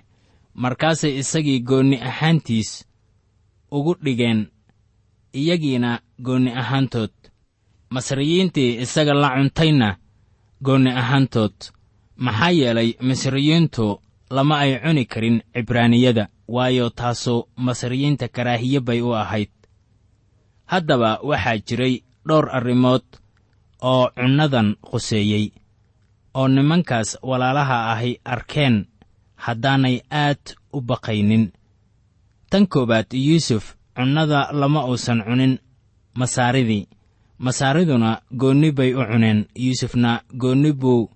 markaasay 0.55 1.13
isagii 1.19 1.61
goonni 1.61 1.97
ahaantiis 2.09 2.71
ugu 3.71 3.93
dhigeen 4.05 4.41
iyagiina 5.41 5.91
goonni 6.23 6.51
ahaantood 6.61 7.11
masriyiintii 7.95 8.81
isaga 8.85 9.15
la 9.15 9.29
cuntayna 9.37 9.89
goonni 10.65 10.91
ahaantood. 11.01 11.57
Maxaa 12.25 12.51
yeelay 12.59 12.91
misriyiintu 13.09 13.87
lama 14.31 14.55
ay 14.65 14.73
cuni 14.83 15.05
karin 15.13 15.37
cibraaniyada 15.55 16.25
waayo 16.55 16.91
taasu 16.91 17.35
masriyiinta 17.57 18.29
karaahiye 18.29 18.81
bay 18.81 19.01
u 19.03 19.11
ahayd. 19.23 19.51
Haddaba 20.73 21.11
waxaa 21.29 21.59
jiray 21.67 21.95
dhowr 22.29 22.47
arrimood 22.57 23.05
oo 23.91 24.05
cunnadan 24.17 24.69
quseeyey 24.89 25.47
oo 26.35 26.49
nimankaas 26.49 27.19
walaalaha 27.23 27.79
ahi 27.93 28.13
arkeen 28.25 28.77
haddaanay 29.45 29.97
aad 30.11 30.45
u 30.73 30.81
baqaynin. 30.81 31.45
Tan 32.51 32.67
koowaad 32.73 33.11
yuusuf 33.27 33.65
cunnada 33.97 34.41
lama 34.61 34.81
uusan 34.89 35.21
cunin 35.27 35.59
masaaridii 36.19 36.89
masaariduna 37.43 38.11
goonni 38.41 38.71
bay 38.73 38.95
u 38.95 39.03
cuneen 39.11 39.47
yuusufna 39.65 40.23
goonni 40.41 40.73
buu 40.73 41.11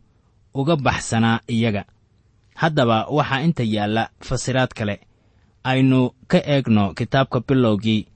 uga 0.55 0.77
baxsanaa 0.77 1.41
iyaga. 1.49 1.85
Haddaba 2.55 3.07
waxaa 3.17 3.41
inta 3.47 3.63
yaalla 3.63 4.09
fasiraad 4.27 4.73
kale. 4.75 5.01
Aynu 5.65 6.11
ka 6.31 6.39
eegno 6.55 6.95
kitaabka 6.95 7.41
bilowgii 7.41 8.07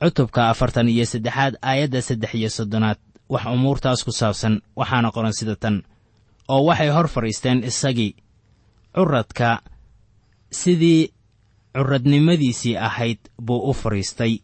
cutubka 0.00 0.48
afartan 0.50 0.88
iyo 0.88 1.04
saddexaad 1.06 1.54
aayadda 1.62 2.02
saddex 2.02 2.34
iyo 2.34 2.50
soddonaad. 2.50 2.98
Wax 3.28 3.44
umuurtaas 3.46 4.04
ku 4.04 4.12
saabsan 4.12 4.60
waxaana 4.76 5.10
qoran 5.10 5.32
sida 5.32 5.56
tan 5.56 5.82
oo 6.48 6.64
waxay 6.68 6.90
hor 6.90 7.08
fadhiisteen 7.08 7.64
isagii 7.64 8.16
curadka 8.94 9.60
sidii 10.50 11.12
curadnimadiisii 11.76 12.76
ahayd 12.76 13.18
buu 13.42 13.70
u 13.70 13.72
fadhiistay. 13.74 14.38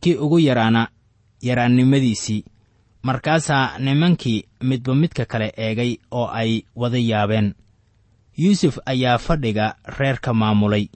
Kii 0.00 0.16
ugu 0.16 0.38
yaraana 0.38 0.88
yaraannimadiisii. 1.46 2.44
Markaasaa 3.02 3.78
nimankii 3.78 4.44
midba 4.62 4.94
midka 4.94 5.24
kale 5.24 5.52
eegay 5.56 5.96
oo 6.10 6.26
ay 6.40 6.62
wada 6.76 6.98
yaabeen. 6.98 7.54
Yuusuf 8.36 8.78
ayaa 8.86 9.18
fadhiga 9.18 9.74
reerka 9.98 10.34
maamulay. 10.34 10.86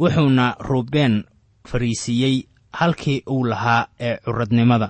Wuxuuna 0.00 0.56
ruubeen 0.58 1.24
fadhiisiiyey 1.68 2.42
halkii 2.72 3.22
uu 3.30 3.44
lahaa 3.44 3.86
ee 4.00 4.16
curadnimada 4.24 4.88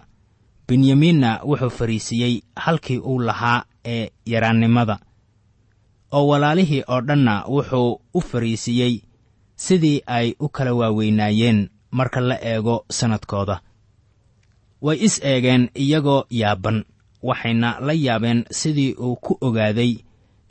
benyamiinna 0.68 1.40
wuxuu 1.44 1.70
fadhiisiiyey 1.70 2.40
halkii 2.56 2.98
uu 2.98 3.18
lahaa 3.20 3.64
ee 3.84 4.10
yaraannimada. 4.26 4.98
Oo 6.12 6.26
walaalihii 6.28 6.82
oo 6.88 7.00
dhanna 7.00 7.44
wuxuu 7.48 8.00
u 8.14 8.20
fadhiisiiyey 8.20 8.94
sidii 9.56 10.02
ay 10.06 10.32
u 10.40 10.48
kala 10.48 10.72
waaweynaayeen 10.74 11.68
marka 11.90 12.20
la 12.20 12.36
eego 12.52 12.84
sannadkooda 12.90 13.60
way 14.84 14.96
is 15.06 15.16
eegeen 15.30 15.64
iyagoo 15.82 16.22
yaaban. 16.40 16.78
Waxayna 17.28 17.70
la 17.86 17.92
yaabeen 18.06 18.40
sidii 18.58 18.92
uu 19.06 19.16
ku 19.24 19.32
ogaaday 19.46 19.92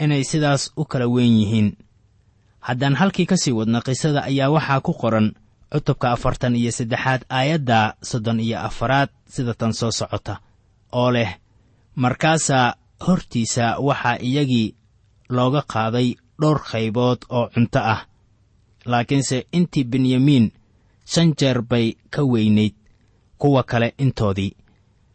inay 0.04 0.24
sidaas 0.32 0.64
u 0.78 0.86
kala 0.92 1.08
weyn 1.16 1.36
yihiin. 1.42 1.70
Haddaan 2.68 2.96
halkii 3.00 3.26
ka 3.32 3.38
sii 3.38 3.52
wadna 3.60 3.80
qisada 3.86 4.24
ayaa 4.30 4.50
waxaa 4.56 4.82
ku 4.86 4.94
qoran 5.02 5.28
cutubka 5.72 6.12
afartan 6.16 6.56
iyo 6.56 6.72
saddexaad 6.72 7.22
aayadda 7.30 7.80
soddon 8.10 8.40
iyo 8.40 8.58
afaraad 8.60 9.10
sida 9.34 9.54
tan 9.54 9.74
soo 9.74 9.92
socota 9.92 10.36
oo 10.92 11.12
leh 11.16 11.32
markaasaa 11.96 12.76
hortiisa 13.08 13.66
waxaa 13.88 14.18
iyagii 14.28 14.76
looga 15.36 15.62
qaaday 15.74 16.10
dhowr 16.42 16.60
qaybood 16.72 17.20
oo 17.30 17.46
cunto 17.54 17.80
ah 17.94 18.02
laakiinse 18.86 19.38
intii 19.58 19.84
benyamiin 19.92 20.52
shan 21.12 21.34
jeer 21.40 21.62
bay 21.62 21.88
ka 22.14 22.22
weynayd 22.32 22.74
kuwa 23.44 23.64
kale 23.64 23.94
intoodii. 23.98 24.56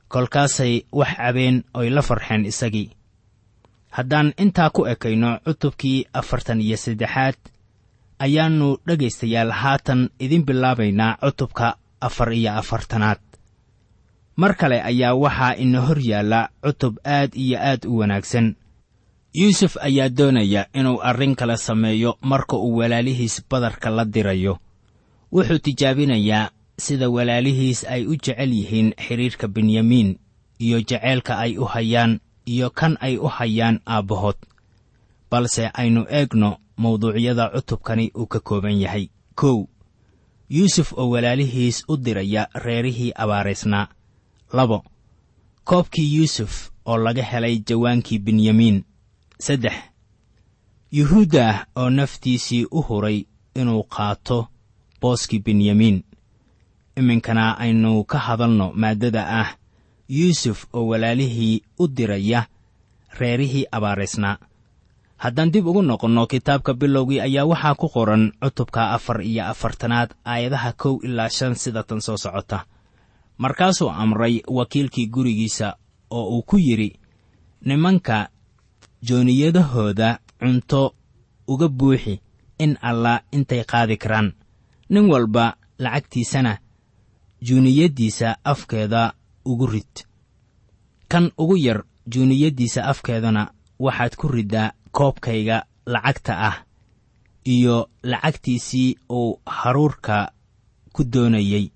Kolkaasay 0.08 0.82
wax 0.92 1.16
cabeen 1.16 1.64
oy 1.74 1.90
la 1.90 2.02
farxeen 2.02 2.44
isagii. 2.44 2.90
Haddaan 3.90 4.32
intaa 4.36 4.70
ku 4.70 4.84
ekayno 4.86 5.38
cutubkii 5.44 6.06
afartan 6.12 6.60
iyo 6.60 6.76
saddexaad 6.76 7.36
ayaannu 8.18 8.76
dhegaystayaal 8.86 9.50
haatan 9.50 10.10
idin 10.20 10.44
bilaabaynaa 10.44 11.16
cutubka 11.24 11.76
afar 12.00 12.32
iyo 12.32 12.52
afartanaad. 12.52 13.18
Mar 14.36 14.54
kale 14.56 14.82
ayaa 14.82 15.14
waxaa 15.14 15.54
ina 15.56 15.80
hor 15.80 15.98
yaalla 16.00 16.48
cutub 16.62 16.98
aad 17.04 17.32
iyo 17.34 17.58
aad 17.58 17.86
u 17.88 17.98
wanaagsan. 17.98 18.56
Yuusuf 19.34 19.76
ayaa 19.80 20.08
doonaya 20.08 20.66
inuu 20.74 21.00
arrin 21.02 21.34
kale 21.36 21.56
sameeyo 21.56 22.18
marka 22.20 22.56
uu 22.56 22.76
walaalihiis 22.76 23.42
badarka 23.50 23.90
la 23.90 24.04
dirayo. 24.04 24.58
Wuxuu 25.32 25.58
tijaabinayaa 25.58 26.50
sida 26.78 27.08
walaalihiis 27.10 27.84
ay 27.84 28.06
u 28.06 28.14
jecel 28.16 28.52
yihiin 28.52 28.94
xidhiirka 29.04 29.48
benyamiin 29.48 30.18
iyo 30.58 30.80
jaceylka 30.80 31.38
ay 31.38 31.58
u 31.58 31.64
hayaan 31.64 32.20
iyo 32.46 32.70
kan 32.70 32.96
ay 33.00 33.16
u 33.18 33.26
hayaan 33.28 33.80
aabbahood. 33.86 34.36
Balse 35.30 35.70
aynu 35.74 36.06
eegno 36.10 36.56
mawduucyada 36.76 37.50
cutubkani 37.54 38.10
uu 38.16 38.26
ka 38.26 38.40
kooban 38.40 38.80
yahay. 38.80 39.08
Kow 39.34 39.66
yuusuf 40.50 40.92
oo 40.96 41.10
walaalihiis 41.10 41.84
u 41.88 41.96
diraya 41.96 42.48
reerihii 42.54 43.12
abaaraysnaa. 43.14 43.88
Labo 44.52 44.84
koobkii 45.64 46.14
yuusuf 46.16 46.70
oo 46.86 46.96
laga 46.98 47.22
helay 47.22 47.58
jawaankii 47.68 48.18
benyamiin 48.18 48.84
saddex 49.38 49.74
yuhuudda 50.92 51.66
oo 51.76 51.90
naftiisii 51.90 52.64
u 52.70 52.82
huray 52.82 53.24
inuu 53.54 53.82
qaato 53.82 54.48
booskii 55.00 55.38
benyamiin 55.38 56.02
iminkana 56.98 57.44
aynu 57.62 58.04
ka 58.10 58.18
hadalno 58.26 58.66
maaddada 58.74 59.22
ah 59.40 59.48
yuusuf 60.08 60.58
oo 60.72 60.86
walaalihii 60.90 61.62
u 61.78 61.84
diraya 61.96 62.40
reerihii 63.18 63.64
abaaraysnaa 63.76 64.36
haddaan 65.22 65.50
dib 65.52 65.66
ugu 65.66 65.82
noqonno 65.82 66.26
kitaabka 66.32 66.74
bilowgii 66.80 67.20
ayaa 67.20 67.44
waxaa 67.50 67.74
ku 67.80 67.88
qoran 67.94 68.32
cutubka 68.42 68.90
afar 68.96 69.18
iyo 69.30 69.44
afartanaad 69.52 70.10
aayadaha 70.24 70.72
kow 70.72 70.94
ilaa 71.06 71.28
shan 71.28 71.54
sida 71.54 71.82
tan 71.82 72.00
soo 72.00 72.16
socota. 72.16 72.64
Markaasuu 73.38 73.90
amray 73.90 74.42
wakiilkii 74.46 75.06
gurigiisa 75.06 75.76
oo 76.10 76.24
uu 76.34 76.42
ku 76.42 76.56
yidhi 76.58 76.90
nimanka 77.66 78.28
jooniyadahooda 79.02 80.18
cunto 80.40 80.94
uga 81.48 81.68
buuxi 81.68 82.20
in 82.58 82.78
allah 82.82 83.20
intay 83.32 83.64
qaadi 83.64 83.96
karaan. 83.96 84.32
Nin 84.90 85.10
walba 85.10 85.56
lacagtiisana 85.78 86.58
juuniyaddiisa 87.42 88.36
afkeeda 88.44 89.12
ugu 89.44 89.66
rid. 89.66 89.94
Kan 91.08 91.30
ugu 91.38 91.56
yar 91.56 91.84
juuniyaddiisa 92.06 92.84
afkeedana 92.84 93.50
waxaad 93.78 94.16
ku 94.16 94.28
riddaa 94.28 94.72
koobkayga 94.90 95.62
lacagta 95.86 96.34
ah 96.48 96.56
iyo 97.44 97.88
lacagtiisii 98.02 98.96
uu 99.10 99.40
haruurka 99.46 100.32
ku 100.92 101.04
doonayey 101.04 101.70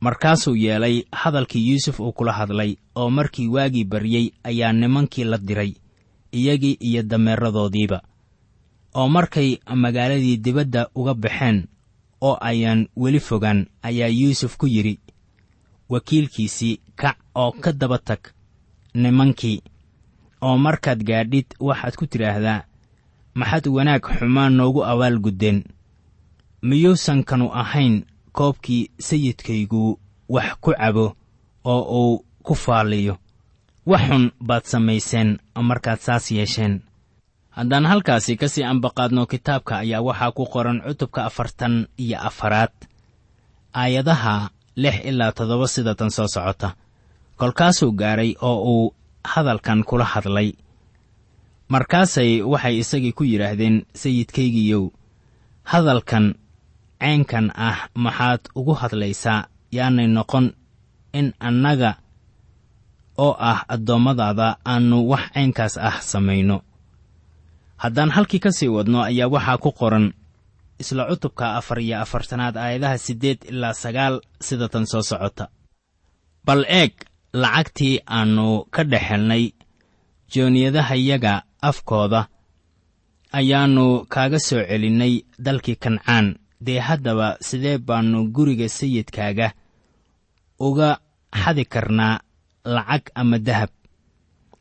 markaasuu 0.00 0.56
yeelay 0.56 1.02
hadalkii 1.12 1.68
yuusuf 1.70 2.00
uu 2.00 2.12
kula 2.12 2.32
hadlay 2.32 2.76
oo 2.94 3.10
markii 3.10 3.48
waagii 3.48 3.84
baryey 3.84 4.30
ayaa 4.44 4.72
nimankii 4.72 5.24
la 5.24 5.38
diray 5.38 5.72
iyagii 6.32 6.76
iyo 6.80 7.02
dameeradoodiiba 7.02 8.02
oo 8.94 9.08
markay 9.08 9.56
magaaladii 9.74 10.36
dibadda 10.36 10.88
uga 10.94 11.14
baxeen 11.14 11.66
oo 12.20 12.36
ayaan 12.40 12.88
weli 12.96 13.20
fogaan 13.20 13.66
ayaa 13.82 14.08
yuusuf 14.08 14.56
ku 14.56 14.66
yidhi. 14.66 14.98
Wakiilkiisii 15.88 16.80
kac 16.96 17.16
oo 17.34 17.52
ka 17.52 17.72
daba 17.72 17.98
tag 17.98 18.20
nimankii. 18.94 19.62
Oo 20.40 20.58
markaad 20.58 21.02
gaadhid 21.04 21.46
waxaad 21.60 21.94
ku 21.96 22.06
tidhaahdaa 22.06 22.64
maxaad 23.34 23.66
wanaag 23.66 24.02
xumaan 24.18 24.52
noogu 24.56 24.84
abaal 24.84 25.18
guddeen. 25.18 25.64
Miyuusan 26.62 27.24
kanu 27.24 27.50
ahayn 27.52 28.04
koobkii 28.32 28.90
sayidkaygu 28.98 30.00
wax 30.28 30.50
ku 30.60 30.70
cabo 30.78 31.16
oo 31.64 31.82
uu 32.00 32.24
ku 32.42 32.54
faalliyo. 32.54 33.18
Wax 33.86 34.02
xun 34.08 34.30
baad 34.40 34.64
samayseen 34.64 35.38
markaad 35.62 35.98
saas 35.98 36.30
yeesheen 36.30 36.80
haddaan 37.58 37.86
halkaasi 37.90 38.32
ka 38.40 38.46
sii 38.52 38.64
ambaqaadno 38.72 39.22
kitaabka 39.32 39.74
ayaa 39.82 40.02
waxaa 40.08 40.32
ku 40.36 40.44
qoran 40.54 40.78
cutubka 40.86 41.20
afartan 41.28 41.74
iyo 42.04 42.18
afaraad 42.28 42.74
aayadaha 43.80 44.34
lix 44.82 44.96
ilaa 45.10 45.32
toddoba 45.36 45.66
sida 45.74 45.94
tan 45.98 46.10
soo 46.16 46.28
socota. 46.34 46.68
Kolkaasuu 47.38 47.92
gaadhay 48.00 48.30
oo 48.48 48.58
uu 48.74 48.94
hadalkan 49.32 49.80
kula 49.88 50.04
hadlay. 50.12 50.52
Markaasay 51.72 52.42
waxay 52.52 52.76
isagii 52.82 53.12
ku 53.18 53.24
yidhaahdeen 53.30 53.76
sayidkaygiiyow 54.00 54.84
hadalkan 55.70 56.34
ceenkan 57.02 57.46
ah 57.68 57.78
maxaad 58.04 58.40
ugu 58.58 58.74
hadlaysaa? 58.80 59.40
Yaanay 59.76 60.06
noqon 60.16 60.46
in 61.18 61.26
annaga 61.48 61.90
oo 63.24 63.34
ah 63.50 63.60
addoommadaada 63.74 64.48
aannu 64.72 64.98
wax 65.10 65.24
ceenkaas 65.34 65.74
ah 65.88 65.96
samayno 66.10 66.56
haddaan 67.82 68.10
halkii 68.10 68.40
ka 68.44 68.50
sii 68.52 68.68
wadno 68.76 69.02
ayaa 69.02 69.28
waxaa 69.34 69.58
ku 69.62 69.70
qoran 69.72 70.06
isla 70.82 71.06
cutubka 71.10 71.56
afar 71.58 71.78
iyo 71.80 71.96
afartanaad 72.04 72.56
aayadaha 72.56 72.98
siddeed 72.98 73.38
ilaa 73.50 73.74
sagaal 73.74 74.20
sida 74.40 74.68
tan 74.68 74.86
soo 74.86 75.02
socota. 75.02 75.48
Bal 76.46 76.64
eeg 76.68 76.92
lacagtii 77.32 78.00
aannu 78.06 78.46
ka 78.74 78.82
dhex 78.84 79.02
helnay 79.10 79.44
jooniyadahayaga 80.32 81.42
afkooda 81.68 82.20
ayaannu 83.32 84.06
kaaga 84.08 84.38
soo 84.38 84.62
celinnay 84.68 85.14
dalkii 85.44 85.76
kancaan. 85.76 86.26
Dee 86.66 86.80
haddaba 86.80 87.36
sidee 87.40 87.78
baannu 87.78 88.30
guriga 88.34 88.68
sayidkaaga 88.68 89.48
uga 90.58 90.98
xadi 91.42 91.64
karnaa 91.64 92.20
lacag 92.64 93.04
ama 93.14 93.38
dahab? 93.38 93.70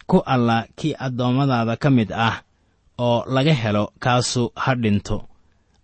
Ku 0.08 0.18
alla 0.26 0.66
kii 0.76 0.94
addoommadaada 1.06 1.76
ka 1.78 1.90
mid 1.90 2.12
ah 2.12 2.36
oo 2.98 3.26
laga 3.36 3.54
helo 3.54 3.84
kaasu 4.04 4.52
ha 4.56 4.72
dhinto 4.76 5.18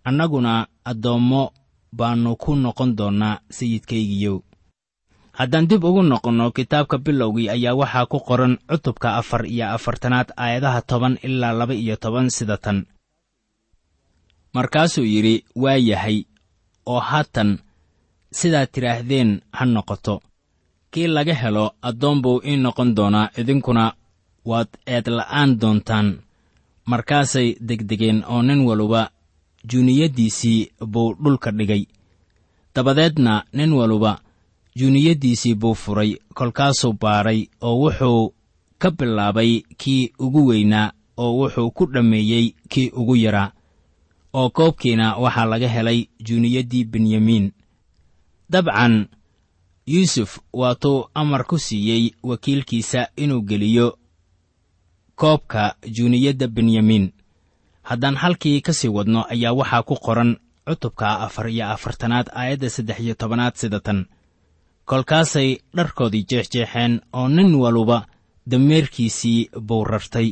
annaguna 0.08 0.68
addoommo 0.90 1.42
baannu 1.98 2.32
ku 2.36 2.52
noqon 2.56 2.96
doonnaa 2.98 3.40
sayidkaygiyow. 3.50 4.38
Haddaan 5.38 5.68
dib 5.70 5.84
ugu 5.84 6.02
noqonno 6.04 6.52
kitaabka 6.52 6.98
bilowgii 6.98 7.50
ayaa 7.50 7.76
waxaa 7.82 8.06
ku 8.12 8.18
qoran 8.28 8.54
cutubka 8.70 9.16
afar 9.20 9.46
iyo 9.46 9.66
afartanaad 9.76 10.30
aayadaha 10.38 10.82
toban 10.90 11.16
ilaa 11.28 11.54
laba 11.60 11.74
iyo 11.74 11.96
toban 12.04 12.30
sida 12.30 12.58
tan. 12.58 12.86
Markaasuu 14.54 15.04
yidhi 15.14 15.36
waa 15.56 15.78
yahay 15.90 16.18
oo 16.86 17.00
haatan 17.00 17.50
sidaad 18.32 18.70
tidhaahdeen 18.74 19.42
ha 19.58 19.66
noqoto. 19.66 20.16
Kii 20.92 21.08
laga 21.08 21.34
helo 21.34 21.66
addoon 21.82 22.22
buu 22.22 22.42
ii 22.50 22.58
noqon 22.66 22.90
doonaa 22.98 23.30
idinkuna 23.38 23.86
waad 24.50 24.70
eedla'aan 24.94 25.50
doontaan 25.62 26.08
markaasay 26.86 27.56
degdegeen 27.68 28.24
oo 28.28 28.42
nin 28.42 28.62
waluba 28.68 29.12
juuniyaddiisii 29.70 30.72
buu 30.92 31.14
dhulka 31.24 31.52
dhigay. 31.52 31.86
Dabadeedna 32.76 33.46
nin 33.54 33.74
waluba 33.74 34.20
juuniyaddiisii 34.76 35.56
buu 35.56 35.74
furay 35.76 36.18
kolkaasuu 36.34 36.94
baadhay 37.02 37.46
oo 37.62 37.76
wuxuu 37.82 38.34
ka 38.78 38.92
bilaabay 38.92 39.62
kii 39.78 40.12
ugu 40.20 40.46
weynaa 40.48 40.92
oo 41.18 41.32
wuxuu 41.40 41.72
ku 41.72 41.86
dhammeeyey 41.86 42.54
kii 42.70 42.90
ugu 42.90 43.16
yaraa 43.16 43.52
oo 44.34 44.50
koobkiina 44.50 45.16
waxaa 45.16 45.46
laga 45.46 45.68
helay 45.68 46.08
juuniyaddii 46.26 46.84
benyamiin 46.86 47.52
dabcan 48.50 49.08
yuusuf 49.86 50.40
waatuu 50.54 51.06
amar 51.14 51.46
ku 51.46 51.60
siiyey 51.60 52.12
wakiilkiisa 52.24 53.08
inuu 53.16 53.42
geliyo 53.42 53.98
koobka 55.24 55.76
juuniyadda 55.96 56.48
benyamiin 56.56 57.06
haddaan 57.90 58.16
halkii 58.16 58.62
ka 58.62 58.74
sii 58.74 58.92
wadno 58.98 59.22
ayaa 59.34 59.54
waxaa 59.60 59.84
ku 59.88 59.96
qoran 60.06 60.32
cutubka 60.68 61.08
afar 61.26 61.48
iyo 61.50 61.66
afartanaad 61.76 62.28
aayadda 62.40 62.70
saddex 62.70 63.00
iyo 63.00 63.16
tobanaad 63.16 63.56
sida 63.56 63.80
tan. 63.80 64.00
Kolkaasay 64.86 65.50
dharkoodii 65.76 66.26
jeexjeexeen 66.30 67.02
oo 67.14 67.28
nin 67.28 67.56
waluba 67.56 68.06
dameerkiisii 68.50 69.50
buu 69.68 69.84
rartay 69.84 70.30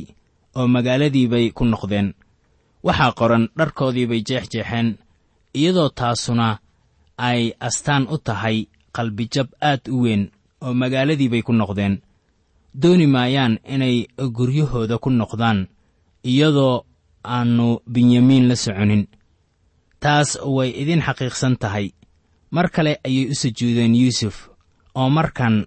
oo 0.54 0.66
magaaladiibay 0.68 1.50
ku 1.56 1.64
noqdeen. 1.64 2.14
Waxaa 2.84 3.12
qoran 3.12 3.48
dharkoodiibay 3.58 4.20
jeexjeexeen 4.28 4.98
iyadoo 5.54 5.88
taasuna 5.88 6.58
ay 7.16 7.52
astaan 7.60 8.04
u 8.14 8.18
tahay 8.18 8.66
qalbijab 8.96 9.48
aad 9.60 9.82
u 9.88 10.02
weyn 10.02 10.30
oo 10.60 10.74
magaaladiibay 10.74 11.42
ku 11.42 11.52
noqdeen 11.52 11.94
dooni 12.74 13.06
maayaan 13.06 13.58
inay 13.64 14.06
guryahooda 14.18 14.98
ku 14.98 15.10
noqdaan 15.10 15.68
iyadoo 16.24 16.84
aannu 17.24 17.80
benyamiin 17.86 18.48
la 18.48 18.56
soconin. 18.56 19.06
Taas 20.00 20.38
way 20.42 20.70
idin 20.82 21.00
xaqiiqsan 21.02 21.56
tahay. 21.58 21.92
Mar 22.50 22.68
kale 22.70 22.98
ayay 23.06 23.30
u 23.30 23.34
sujuudeen 23.34 23.94
yuusuf 23.94 24.48
oo 24.94 25.08
markan 25.10 25.66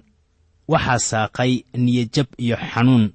waxaa 0.67 0.99
saaqay 0.99 1.63
niyadjab 1.77 2.27
iyo 2.37 2.57
xanuun. 2.57 3.13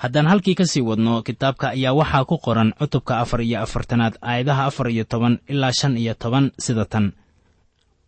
Haddaan 0.00 0.26
halkii 0.26 0.54
ka 0.54 0.64
sii 0.64 0.80
wadno 0.80 1.22
kitaabka 1.22 1.68
ayaa 1.76 1.92
waxaa 1.92 2.24
ku 2.24 2.38
qoran 2.38 2.72
cutubka 2.78 3.18
afar 3.20 3.40
iyo 3.42 3.60
afartanaad 3.62 4.14
aayadaha 4.22 4.64
afar 4.66 4.88
iyo 4.90 5.04
toban 5.04 5.38
ilaa 5.48 5.72
shan 5.72 5.96
iyo 5.98 6.14
toban 6.14 6.50
sida 6.58 6.84
tan. 6.84 7.12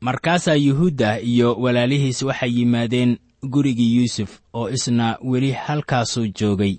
Markaasaa 0.01 0.55
yuhuudda 0.57 1.20
iyo 1.20 1.55
walaalihiis 1.55 2.22
waxay 2.22 2.51
yimaadeen 2.59 3.18
gurigii 3.50 3.96
yuusuf 3.96 4.40
oo 4.55 4.68
isna 4.68 5.18
weli 5.24 5.52
halkaasuu 5.52 6.26
joogay. 6.40 6.76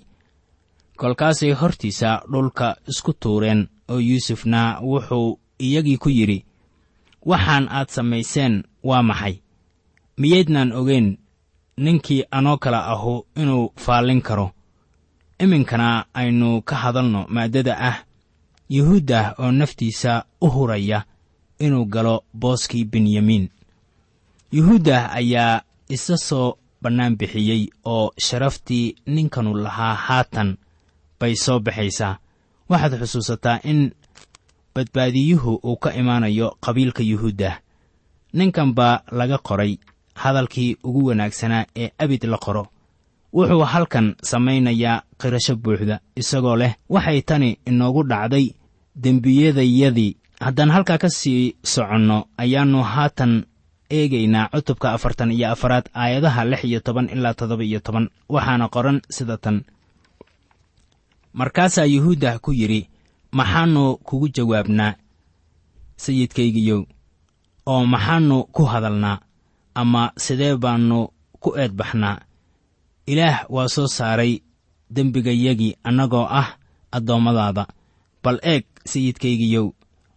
kolkaasay 0.96 1.52
hortiisa 1.52 2.22
dhulka 2.32 2.76
isku 2.88 3.12
tuureen 3.12 3.68
oo 3.88 3.98
yuusufna 4.00 4.80
wuxuu 4.80 5.38
iyagii 5.58 5.96
ku 5.96 6.08
yidhi 6.08 6.44
waxaan 7.26 7.68
aad 7.70 7.88
samayseen 7.88 8.64
waa 8.84 9.02
maxay? 9.02 9.34
Miyaydnaan 10.16 10.72
ogeyn 10.72 11.18
ninkii 11.76 12.24
anoo 12.30 12.56
kale 12.58 12.76
ahu 12.76 13.26
inuu 13.36 13.72
faallin 13.76 14.22
karo. 14.22 14.50
Iminkana 15.38 16.06
aynu 16.14 16.62
ka 16.62 16.76
hadalno 16.76 17.26
maaddada 17.28 17.78
ah 17.78 17.96
yuhuudda 18.68 19.34
oo 19.38 19.52
naftiisa 19.52 20.24
u 20.40 20.48
huraya 20.50 21.04
inuu 21.58 21.84
galo 21.84 22.24
booskii 22.34 22.84
benyamiin. 22.84 23.50
Yuhuudda 24.52 25.10
ayaa 25.12 25.62
isa 25.88 26.16
soo 26.16 26.58
bannaan 26.82 27.16
bixiyey 27.16 27.68
oo 27.84 28.12
sharaftii 28.18 28.94
ninkanu 29.06 29.54
lahaa 29.54 29.94
haatan 29.94 30.56
bay 31.20 31.34
soo 31.36 31.60
baxaysaa. 31.60 32.18
Waxaad 32.68 32.94
xusuusataa 33.00 33.58
in 33.64 33.92
badbaadiyuhu 34.74 35.60
uu 35.64 35.76
ka 35.76 35.92
imaanayo 35.94 36.56
qabiilka 36.60 37.02
yuhuudda. 37.02 37.60
Ninkan 38.32 38.74
baa 38.74 39.00
laga 39.12 39.38
qoray 39.38 39.76
hadalkii 40.14 40.76
ugu 40.84 41.06
wanaagsanaa 41.06 41.64
ee 41.76 41.90
abid 41.98 42.24
la 42.24 42.38
qoro. 42.38 42.66
Wuxuu 43.34 43.64
halkan 43.64 44.14
samaynayaa 44.22 45.02
qirasho 45.20 45.56
buuxda 45.56 46.00
isagoo 46.16 46.56
leh 46.56 46.74
waxay 46.88 47.20
tani 47.22 47.58
inoogu 47.66 48.02
dhacday 48.02 48.46
dembiyadayadii. 49.02 50.16
Haddaan 50.40 50.70
halkaa 50.70 50.98
ka 50.98 51.08
sii 51.10 51.56
soconno 51.62 52.28
ayaannu 52.38 52.82
haatan 52.82 53.44
eegaynaa 53.90 54.48
cutubka 54.52 54.92
afartan 54.92 55.32
iyo 55.32 55.50
afaraad 55.52 55.86
aayadaha 55.94 56.44
lix 56.44 56.64
iyo 56.64 56.80
toban 56.80 57.08
ilaa 57.08 57.34
toddoba 57.34 57.64
iyo 57.64 57.80
toban. 57.80 58.08
Waxaana 58.28 58.68
qoran 58.68 59.00
sida 59.10 59.36
tan. 59.36 59.64
Markaasaa 61.32 61.84
yuhuudda 61.84 62.38
ku 62.38 62.52
yidhi 62.52 62.88
maxaannu 63.32 63.96
kugu 64.06 64.28
jawaabnaa 64.28 64.94
sayidkaygiyow 65.96 66.80
oo 67.72 67.82
maxaannu 67.92 68.36
ku 68.54 68.62
hadalnaa 68.72 69.18
ama 69.80 70.02
sidee 70.24 70.56
baannu 70.56 70.98
ku 71.42 71.48
eedbaxnaa? 71.58 72.16
Ilaah 73.06 73.38
waa 73.54 73.68
soo 73.74 73.86
saaray 73.86 74.32
dembigayagii 74.94 75.76
annagoo 75.88 76.26
ah 76.40 76.48
addoommadaada. 76.96 77.64
Bal 78.22 78.38
eeg 78.52 78.64
sayidkaygiyow 78.90 79.66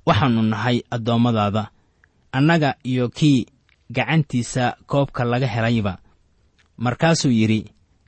waxaannu 0.07 0.41
nahay 0.41 0.77
addoommadaada. 0.95 1.63
Annaga 2.31 2.75
iyo 2.83 3.09
kii 3.09 3.45
gacantiisa 3.89 4.75
koobka 4.85 5.23
laga 5.23 5.47
helayba. 5.47 5.97
Markaasuu 6.77 7.31
yidhi 7.31 7.65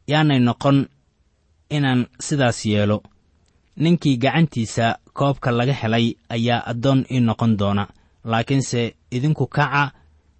yaanay 0.07 0.39
noqon 0.39 0.87
inaan 1.69 2.05
sidaas 2.19 2.65
yeelo. 2.65 3.03
Ninkii 3.75 4.17
gacantiisa 4.17 4.99
koobka 5.13 5.51
laga 5.51 5.73
helay 5.73 6.15
ayaa 6.29 6.65
addoon 6.65 7.05
ii 7.11 7.19
noqon 7.19 7.57
doona 7.57 7.87
laakiinse 8.23 8.95
idinku 9.11 9.47
kaca 9.47 9.91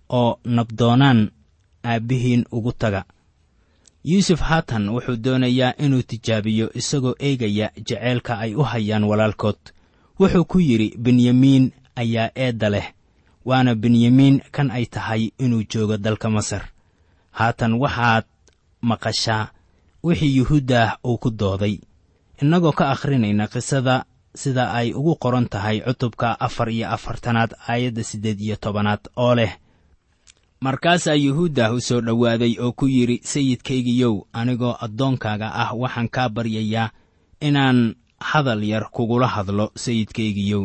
oo 0.10 0.40
nabdoonaan 0.46 1.32
aabbihiin 1.84 2.46
ugu 2.52 2.72
taga. 2.72 3.04
Yuusuf 4.04 4.40
haatan 4.42 4.90
wuxuu 4.90 5.16
doonayaa 5.24 5.74
inuu 5.78 6.02
tijaabiyo 6.02 6.72
isagoo 6.74 7.16
eegaya 7.20 7.72
jaceylka 7.88 8.40
ay 8.40 8.56
u 8.56 8.64
hayaan 8.64 9.04
walaalkood. 9.04 9.60
Wuxuu 10.20 10.46
ku 10.46 10.60
yidhi 10.60 10.98
benyamiin 10.98 11.72
ayaa 11.96 12.30
eedda 12.36 12.70
leh 12.70 12.88
waana 13.50 13.72
benyamiin 13.82 14.38
kan 14.56 14.68
ay 14.78 14.86
tahay 14.94 15.24
inuu 15.44 15.64
joogo 15.72 15.98
dalka 16.06 16.28
masar. 16.36 16.64
Haatan 17.38 17.74
waxaad 17.82 18.26
maqashaa 18.90 19.44
wixii 20.06 20.36
yuhuuddah 20.38 20.88
uu 21.10 21.18
ku 21.24 21.30
dooday. 21.40 21.76
Innagoo 22.42 22.72
ka 22.80 22.86
akhrinayna 22.94 23.46
qisada 23.54 23.96
sida 24.42 24.64
ay 24.80 24.94
ugu 25.00 25.14
qoran 25.24 25.48
tahay 25.54 25.78
cutubka 25.86 26.28
afar 26.40 26.70
iyo 26.70 26.88
afartanaad 26.96 27.52
aayadda 27.68 28.04
siddeed 28.10 28.40
iyo 28.42 28.56
tobanaad 28.64 29.04
oo 29.18 29.36
leh 29.36 29.54
markaasaa 30.62 31.14
yuhuuddah 31.26 31.74
u 31.74 31.82
soo 31.82 32.02
dhowaaday 32.02 32.54
oo 32.64 32.72
ku 32.72 32.86
yidhi 32.88 33.18
sayidkaygiyow 33.32 34.16
anigoo 34.40 34.76
addoonkaaga 34.86 35.48
ah 35.62 35.72
waxaan 35.82 36.10
kaa 36.16 36.30
baryayaa 36.30 36.90
inaan 37.48 37.96
hadal 38.20 38.64
yar 38.72 38.86
kugula 38.96 39.28
hadlo 39.28 39.72
sayidkaygiyow 39.84 40.64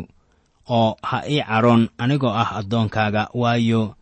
oo 0.69 0.97
ha 1.03 1.17
ii 1.29 1.41
cadhoon 1.43 1.89
anigoo 1.97 2.33
ah 2.41 2.49
addoonkaaga 2.59 3.29
waayo 3.33 3.95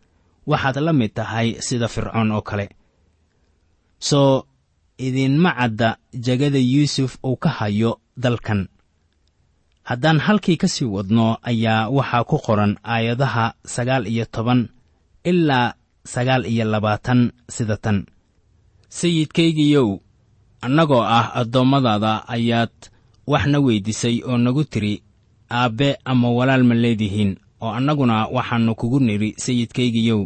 waxaad 0.46 0.76
la 0.86 0.92
mid 0.92 1.12
tahay 1.14 1.48
sida 1.66 1.88
fircoon 1.88 2.32
oo 2.32 2.42
kale. 2.42 2.68
Soo 3.98 4.44
idinma 4.98 5.50
cadda 5.58 5.96
jegada 6.12 6.58
yuusuf 6.58 7.16
uu 7.24 7.36
ka 7.36 7.48
hayo 7.48 8.00
dalkan. 8.16 8.68
Haddaan 9.84 10.18
halkii 10.20 10.56
ka 10.56 10.68
sii 10.68 10.84
wadno 10.84 11.36
ayaa 11.42 11.88
waxaa 11.88 12.24
ku 12.24 12.38
qoran 12.38 12.76
aayadaha 12.84 13.54
sagaal 13.64 14.06
iyo 14.06 14.24
toban 14.24 14.68
ilaa 15.24 15.74
sagaal 16.04 16.46
iyo 16.46 16.64
labaatan 16.64 17.32
sida 17.48 17.76
tan. 17.76 18.06
Sayidkaygiyow 18.88 19.98
annagoo 20.64 21.02
ah 21.02 21.34
addoommadaada 21.40 22.28
ayaad 22.28 22.72
waxna 23.26 23.58
weyddiisay 23.60 24.16
oo 24.28 24.36
nagu 24.38 24.64
tidhi 24.64 25.02
aabbe 25.58 25.88
ama 26.10 26.28
walaal 26.38 26.64
ma 26.68 26.74
leedihiin 26.82 27.32
oo 27.64 27.70
annaguna 27.78 28.16
waxaannu 28.36 28.72
kugu 28.80 28.98
nidhi 29.08 29.30
sayidkaygiyow 29.44 30.20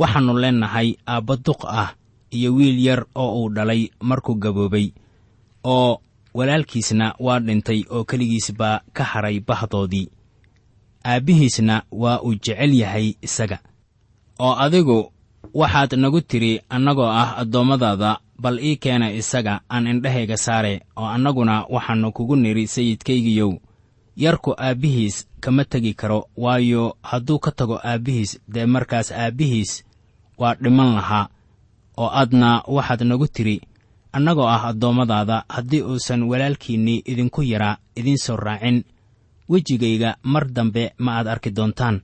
waxaannu 0.00 0.32
leennahay 0.42 0.88
aabba 1.12 1.34
duq 1.46 1.60
ah 1.80 1.90
iyo 2.36 2.50
wiil 2.56 2.78
yar 2.86 3.00
oo 3.22 3.30
uu 3.42 3.48
dhalay 3.56 3.82
markuu 4.08 4.34
gaboobay 4.42 4.86
oo 5.74 5.92
walaalkiisna 6.36 7.06
waa 7.26 7.40
dhintay 7.46 7.80
oo 7.94 8.02
keligiis 8.08 8.48
baa 8.58 8.80
ka 8.96 9.04
hadhay 9.12 9.36
bahdoodii 9.48 10.06
aabbihiisna 11.04 11.82
waa 11.92 12.18
uu 12.26 12.34
jecel 12.34 12.72
yahay 12.74 13.14
isaga. 13.22 13.58
Oo 14.40 14.54
adigu 14.64 14.98
waxaad 15.54 15.92
nagu 16.02 16.20
tidhi 16.20 16.52
annagoo 16.68 17.06
ah 17.22 17.36
addoommadaada 17.42 18.10
bal 18.42 18.58
ii 18.68 18.76
keena 18.82 19.12
isaga 19.20 19.60
aan 19.70 19.86
indhahayga 19.86 20.36
saare 20.36 20.74
oo 20.96 21.06
annaguna 21.16 21.54
waxaannu 21.74 22.12
kugu 22.16 22.36
nidhi 22.36 22.66
sayidkaygiyow 22.74 23.52
yarku 24.16 24.54
aabbihiis 24.58 25.26
kama 25.40 25.64
tegi 25.64 25.94
karo 25.94 26.28
waayo 26.36 26.96
hadduu 27.02 27.38
ka 27.38 27.50
tago 27.50 27.78
aabbihiis 27.84 28.40
dee 28.48 28.66
markaas 28.66 29.12
aabbihiis 29.12 29.84
waa 30.38 30.54
dhiman 30.54 30.94
lahaa 30.94 31.28
oo 31.96 32.10
aadna 32.20 32.62
waxaad 32.66 33.02
nagu 33.02 33.26
tidhi 33.26 33.60
annagoo 34.12 34.48
ah 34.48 34.64
addoommadaada 34.70 35.44
haddii 35.48 35.82
uusan 35.82 36.22
walaalkiinnii 36.22 37.02
idinku 37.06 37.42
yaraa 37.42 37.76
idiin 37.96 38.18
soo 38.18 38.36
raacin 38.36 38.84
wejigayga 39.48 40.16
mar 40.22 40.44
dambe 40.52 40.92
ma 40.98 41.16
aad 41.18 41.26
arki 41.28 41.50
doontaan. 41.50 42.00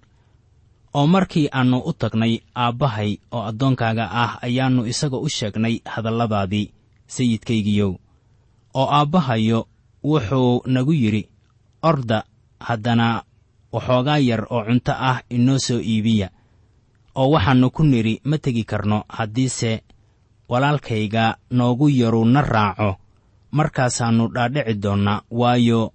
Oo 0.95 1.07
markii 1.07 1.49
aannu 1.53 1.79
u 1.79 1.93
tagnay 1.93 2.39
aabbahay 2.55 3.17
oo 3.33 3.43
addoonkaaga 3.51 4.05
ah 4.23 4.33
ayaannu 4.43 4.87
isaga 4.87 5.17
u 5.19 5.29
sheegnay 5.29 5.79
hadalladaadii 5.85 6.73
sayidkaygiyow 7.07 7.93
oo 8.75 8.87
aabbahayo 8.99 9.67
wuxuu 10.05 10.63
nagu 10.67 10.93
yidhi 10.93 11.29
orda 11.83 12.25
haddana 12.61 13.23
waxoogaa 13.73 14.19
yar 14.19 14.47
oo 14.51 14.65
cunto 14.65 14.93
ah 14.93 15.23
inoo 15.31 15.59
soo 15.59 15.81
iibiya 15.81 16.29
oo 17.15 17.31
waxaannu 17.31 17.71
ku 17.71 17.83
nidhi 17.85 18.21
ma 18.25 18.39
tegi 18.39 18.65
karno 18.65 19.05
haddiise 19.09 19.83
walaalkayga 20.49 21.37
noogu 21.51 21.89
yaru 21.89 22.25
na 22.25 22.41
raaco 22.43 22.97
markaasaannu 23.51 24.29
dhaadhici 24.35 24.75
doonnaa 24.83 25.23
waayo 25.31 25.93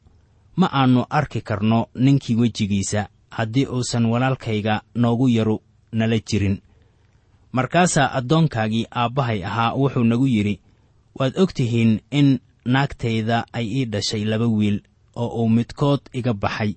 ma 0.56 0.67
aannu 0.74 1.06
arki 1.10 1.41
karno 1.41 1.88
ninkii 1.95 2.36
wejigiisa 2.36 3.08
haddii 3.30 3.65
uusan 3.65 4.06
walaalkayga 4.06 4.82
noogu 4.95 5.30
yaru 5.30 5.62
nala 5.91 6.19
jirin. 6.19 6.62
Markaasaa 7.52 8.12
addoonkaagii 8.13 8.86
aabbahay 8.91 9.43
ahaa 9.45 9.74
wuxuu 9.74 10.04
nagu 10.04 10.28
yidhi 10.28 10.60
waad 11.19 11.34
og 11.41 11.54
tihiin 11.54 12.00
in 12.12 12.39
naagtayda 12.65 13.45
ay 13.54 13.65
ii 13.67 13.86
dhashay 13.86 14.24
laba 14.26 14.48
wiil 14.48 14.82
oo 15.15 15.30
uu 15.43 15.49
midkood 15.49 16.01
iga 16.13 16.34
baxay 16.34 16.71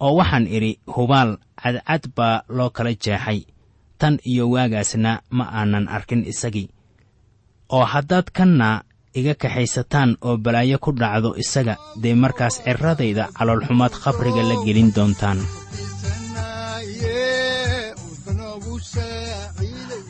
oo 0.00 0.12
waxaan 0.18 0.46
idhi 0.56 0.78
hubaal 0.94 1.30
cadcad 1.62 2.04
baa 2.16 2.42
loo 2.56 2.70
kala 2.70 2.92
jeexay. 2.94 3.40
Tan 4.00 4.16
iyo 4.24 4.44
waagaasna 4.50 5.20
ma 5.36 5.44
aanan 5.58 5.88
arkin 5.88 6.24
isagii. 6.32 6.68
Oo 7.74 7.84
haddaad 7.92 8.32
kanna 8.36 8.68
iga 9.14 9.34
kaxaysataan 9.34 10.16
oo 10.26 10.36
balaayo 10.44 10.78
ku 10.78 10.90
dhacdo 11.00 11.36
isaga 11.42 11.74
dee 12.02 12.14
markaas 12.14 12.62
cirradayda 12.64 13.28
caloolxumaad 13.36 13.94
qabriga 14.02 14.42
la 14.48 14.56
gelin 14.64 14.90
doontaan. 14.96 15.38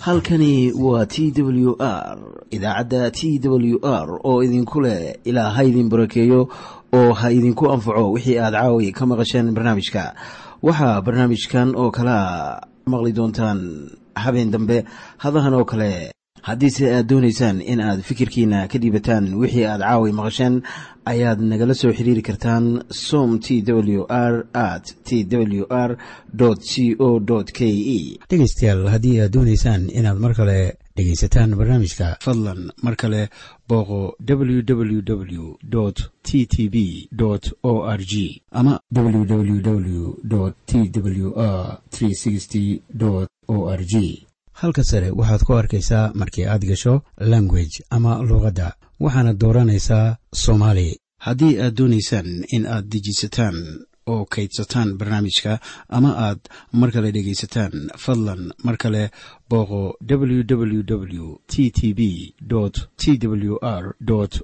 Halkani 0.00 0.72
waa 0.72 1.06
t 1.06 1.33
w 1.37 1.76
r 1.78 2.18
idaacadda 2.50 3.11
t 3.11 3.38
w 3.42 3.78
r 3.83 4.09
oo 4.24 4.42
idinku 4.42 4.80
leh 4.80 5.18
ilaa 5.24 5.50
ha 5.50 5.62
barakeeyo 5.92 6.48
oo 6.92 7.12
ha 7.12 7.31
idinku 7.33 7.70
anfaco 7.72 8.12
wixii 8.12 8.38
aad 8.38 8.55
caawi 8.55 8.92
ka 8.92 9.07
maqasheen 9.07 9.53
barnaamijka. 9.55 10.14
Waxaa 10.62 11.00
barnaamijkan 11.03 11.74
oo 11.76 11.90
kalaa 11.90 12.61
maqli 12.87 13.12
doontaan 13.12 13.61
habeen 14.14 14.50
dambe 14.50 14.85
hadahan 15.18 15.55
oo 15.55 15.64
kale 15.64 16.12
haddiise 16.42 16.85
aad 16.94 17.07
doonaysaan 17.09 17.61
in 17.61 17.81
aad 17.81 18.00
fikirkiina 18.03 18.68
ka 18.68 18.79
dhiibataan 18.79 19.35
wixii 19.35 19.64
aad 19.66 19.81
caawi 19.81 20.12
maqasheen 20.12 20.62
ayaad 21.12 21.40
nagala 21.40 21.74
soo 21.74 21.92
xiriiri 21.92 22.22
kartaan 22.22 22.83
som 22.90 23.38
t 23.38 23.62
w 23.66 24.05
r 24.09 24.46
at 24.53 24.85
t 25.05 25.24
w 25.24 25.64
r 25.70 25.96
c 26.70 26.96
o 26.98 27.20
k 27.59 27.61
e. 27.68 28.18
Dhegaystayaal 28.31 28.88
haddii 28.88 29.20
aad 29.20 29.33
doonaysaan 29.33 29.90
inaad 29.98 30.18
mar 30.18 30.35
kale 30.35 30.76
dhegaysataan 31.00 31.50
barnaamijka 31.60 32.06
fadlan 32.24 32.60
mar 32.84 32.94
kale 32.96 33.22
booqo 33.68 34.00
www 34.28 35.44
t 36.22 36.46
t 36.52 36.68
b 36.74 36.76
o 37.62 37.72
r 37.98 38.00
g 38.12 38.42
ama 38.50 38.80
www 38.96 40.50
t 40.66 40.90
w 41.04 41.32
r 41.36 43.26
o 43.48 43.56
r 43.78 43.82
g 43.92 44.26
halka 44.52 44.84
sare 44.84 45.08
waxaad 45.10 45.42
ku 45.46 45.52
arkaysaa 45.54 46.12
markii 46.20 46.44
aad 46.46 46.62
gasho 46.70 46.94
language 47.32 47.76
ama 47.90 48.12
luuqadda 48.28 48.66
waxaana 49.04 49.32
dooranaysaa 49.42 50.16
soomaali. 50.42 50.88
Haddii 51.26 51.54
aad 51.60 51.74
doonaysaan 51.78 52.28
in 52.56 52.66
aad 52.66 52.84
dejisataan 52.92 53.56
oo 54.12 54.24
kaydsataan 54.34 54.88
barnaamijka 54.98 55.52
ama 55.96 56.10
aad 56.26 56.40
mar 56.72 56.90
kale 56.94 57.08
dhegaysataan. 57.16 57.72
Fadlan 58.04 58.42
mar 58.64 58.76
kale 58.82 59.02
booqo 59.50 59.80
www 60.10 61.24
t 61.52 61.70
t 61.78 61.94
b 61.98 62.00
t 63.00 63.04
w 63.28 63.54
r 63.62 63.84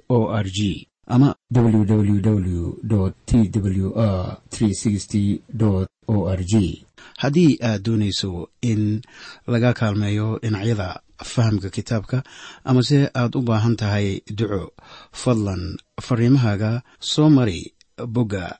o 0.09 0.19
r 0.43 0.47
g 0.57 0.87
ama 1.07 1.35
www 1.55 3.11
t 3.25 3.49
w 3.53 3.87
r 3.95 5.87
o 6.07 6.17
r 6.29 6.41
g 6.51 6.85
haddii 7.17 7.57
aad 7.61 7.81
doonayso 7.83 8.49
in 8.61 9.01
laga 9.47 9.73
kaalmeeyo 9.73 10.39
dhinacyada 10.43 10.99
fahamka 11.23 11.69
kitaabka 11.69 12.23
amase 12.63 13.09
aad 13.15 13.35
u 13.37 13.41
baahan 13.41 13.75
tahay 13.75 14.21
duco 14.37 14.63
fadlan 15.11 15.77
fariimahaaga 16.05 16.71
soo 16.99 17.29
mari 17.29 17.73
bogga 18.07 18.59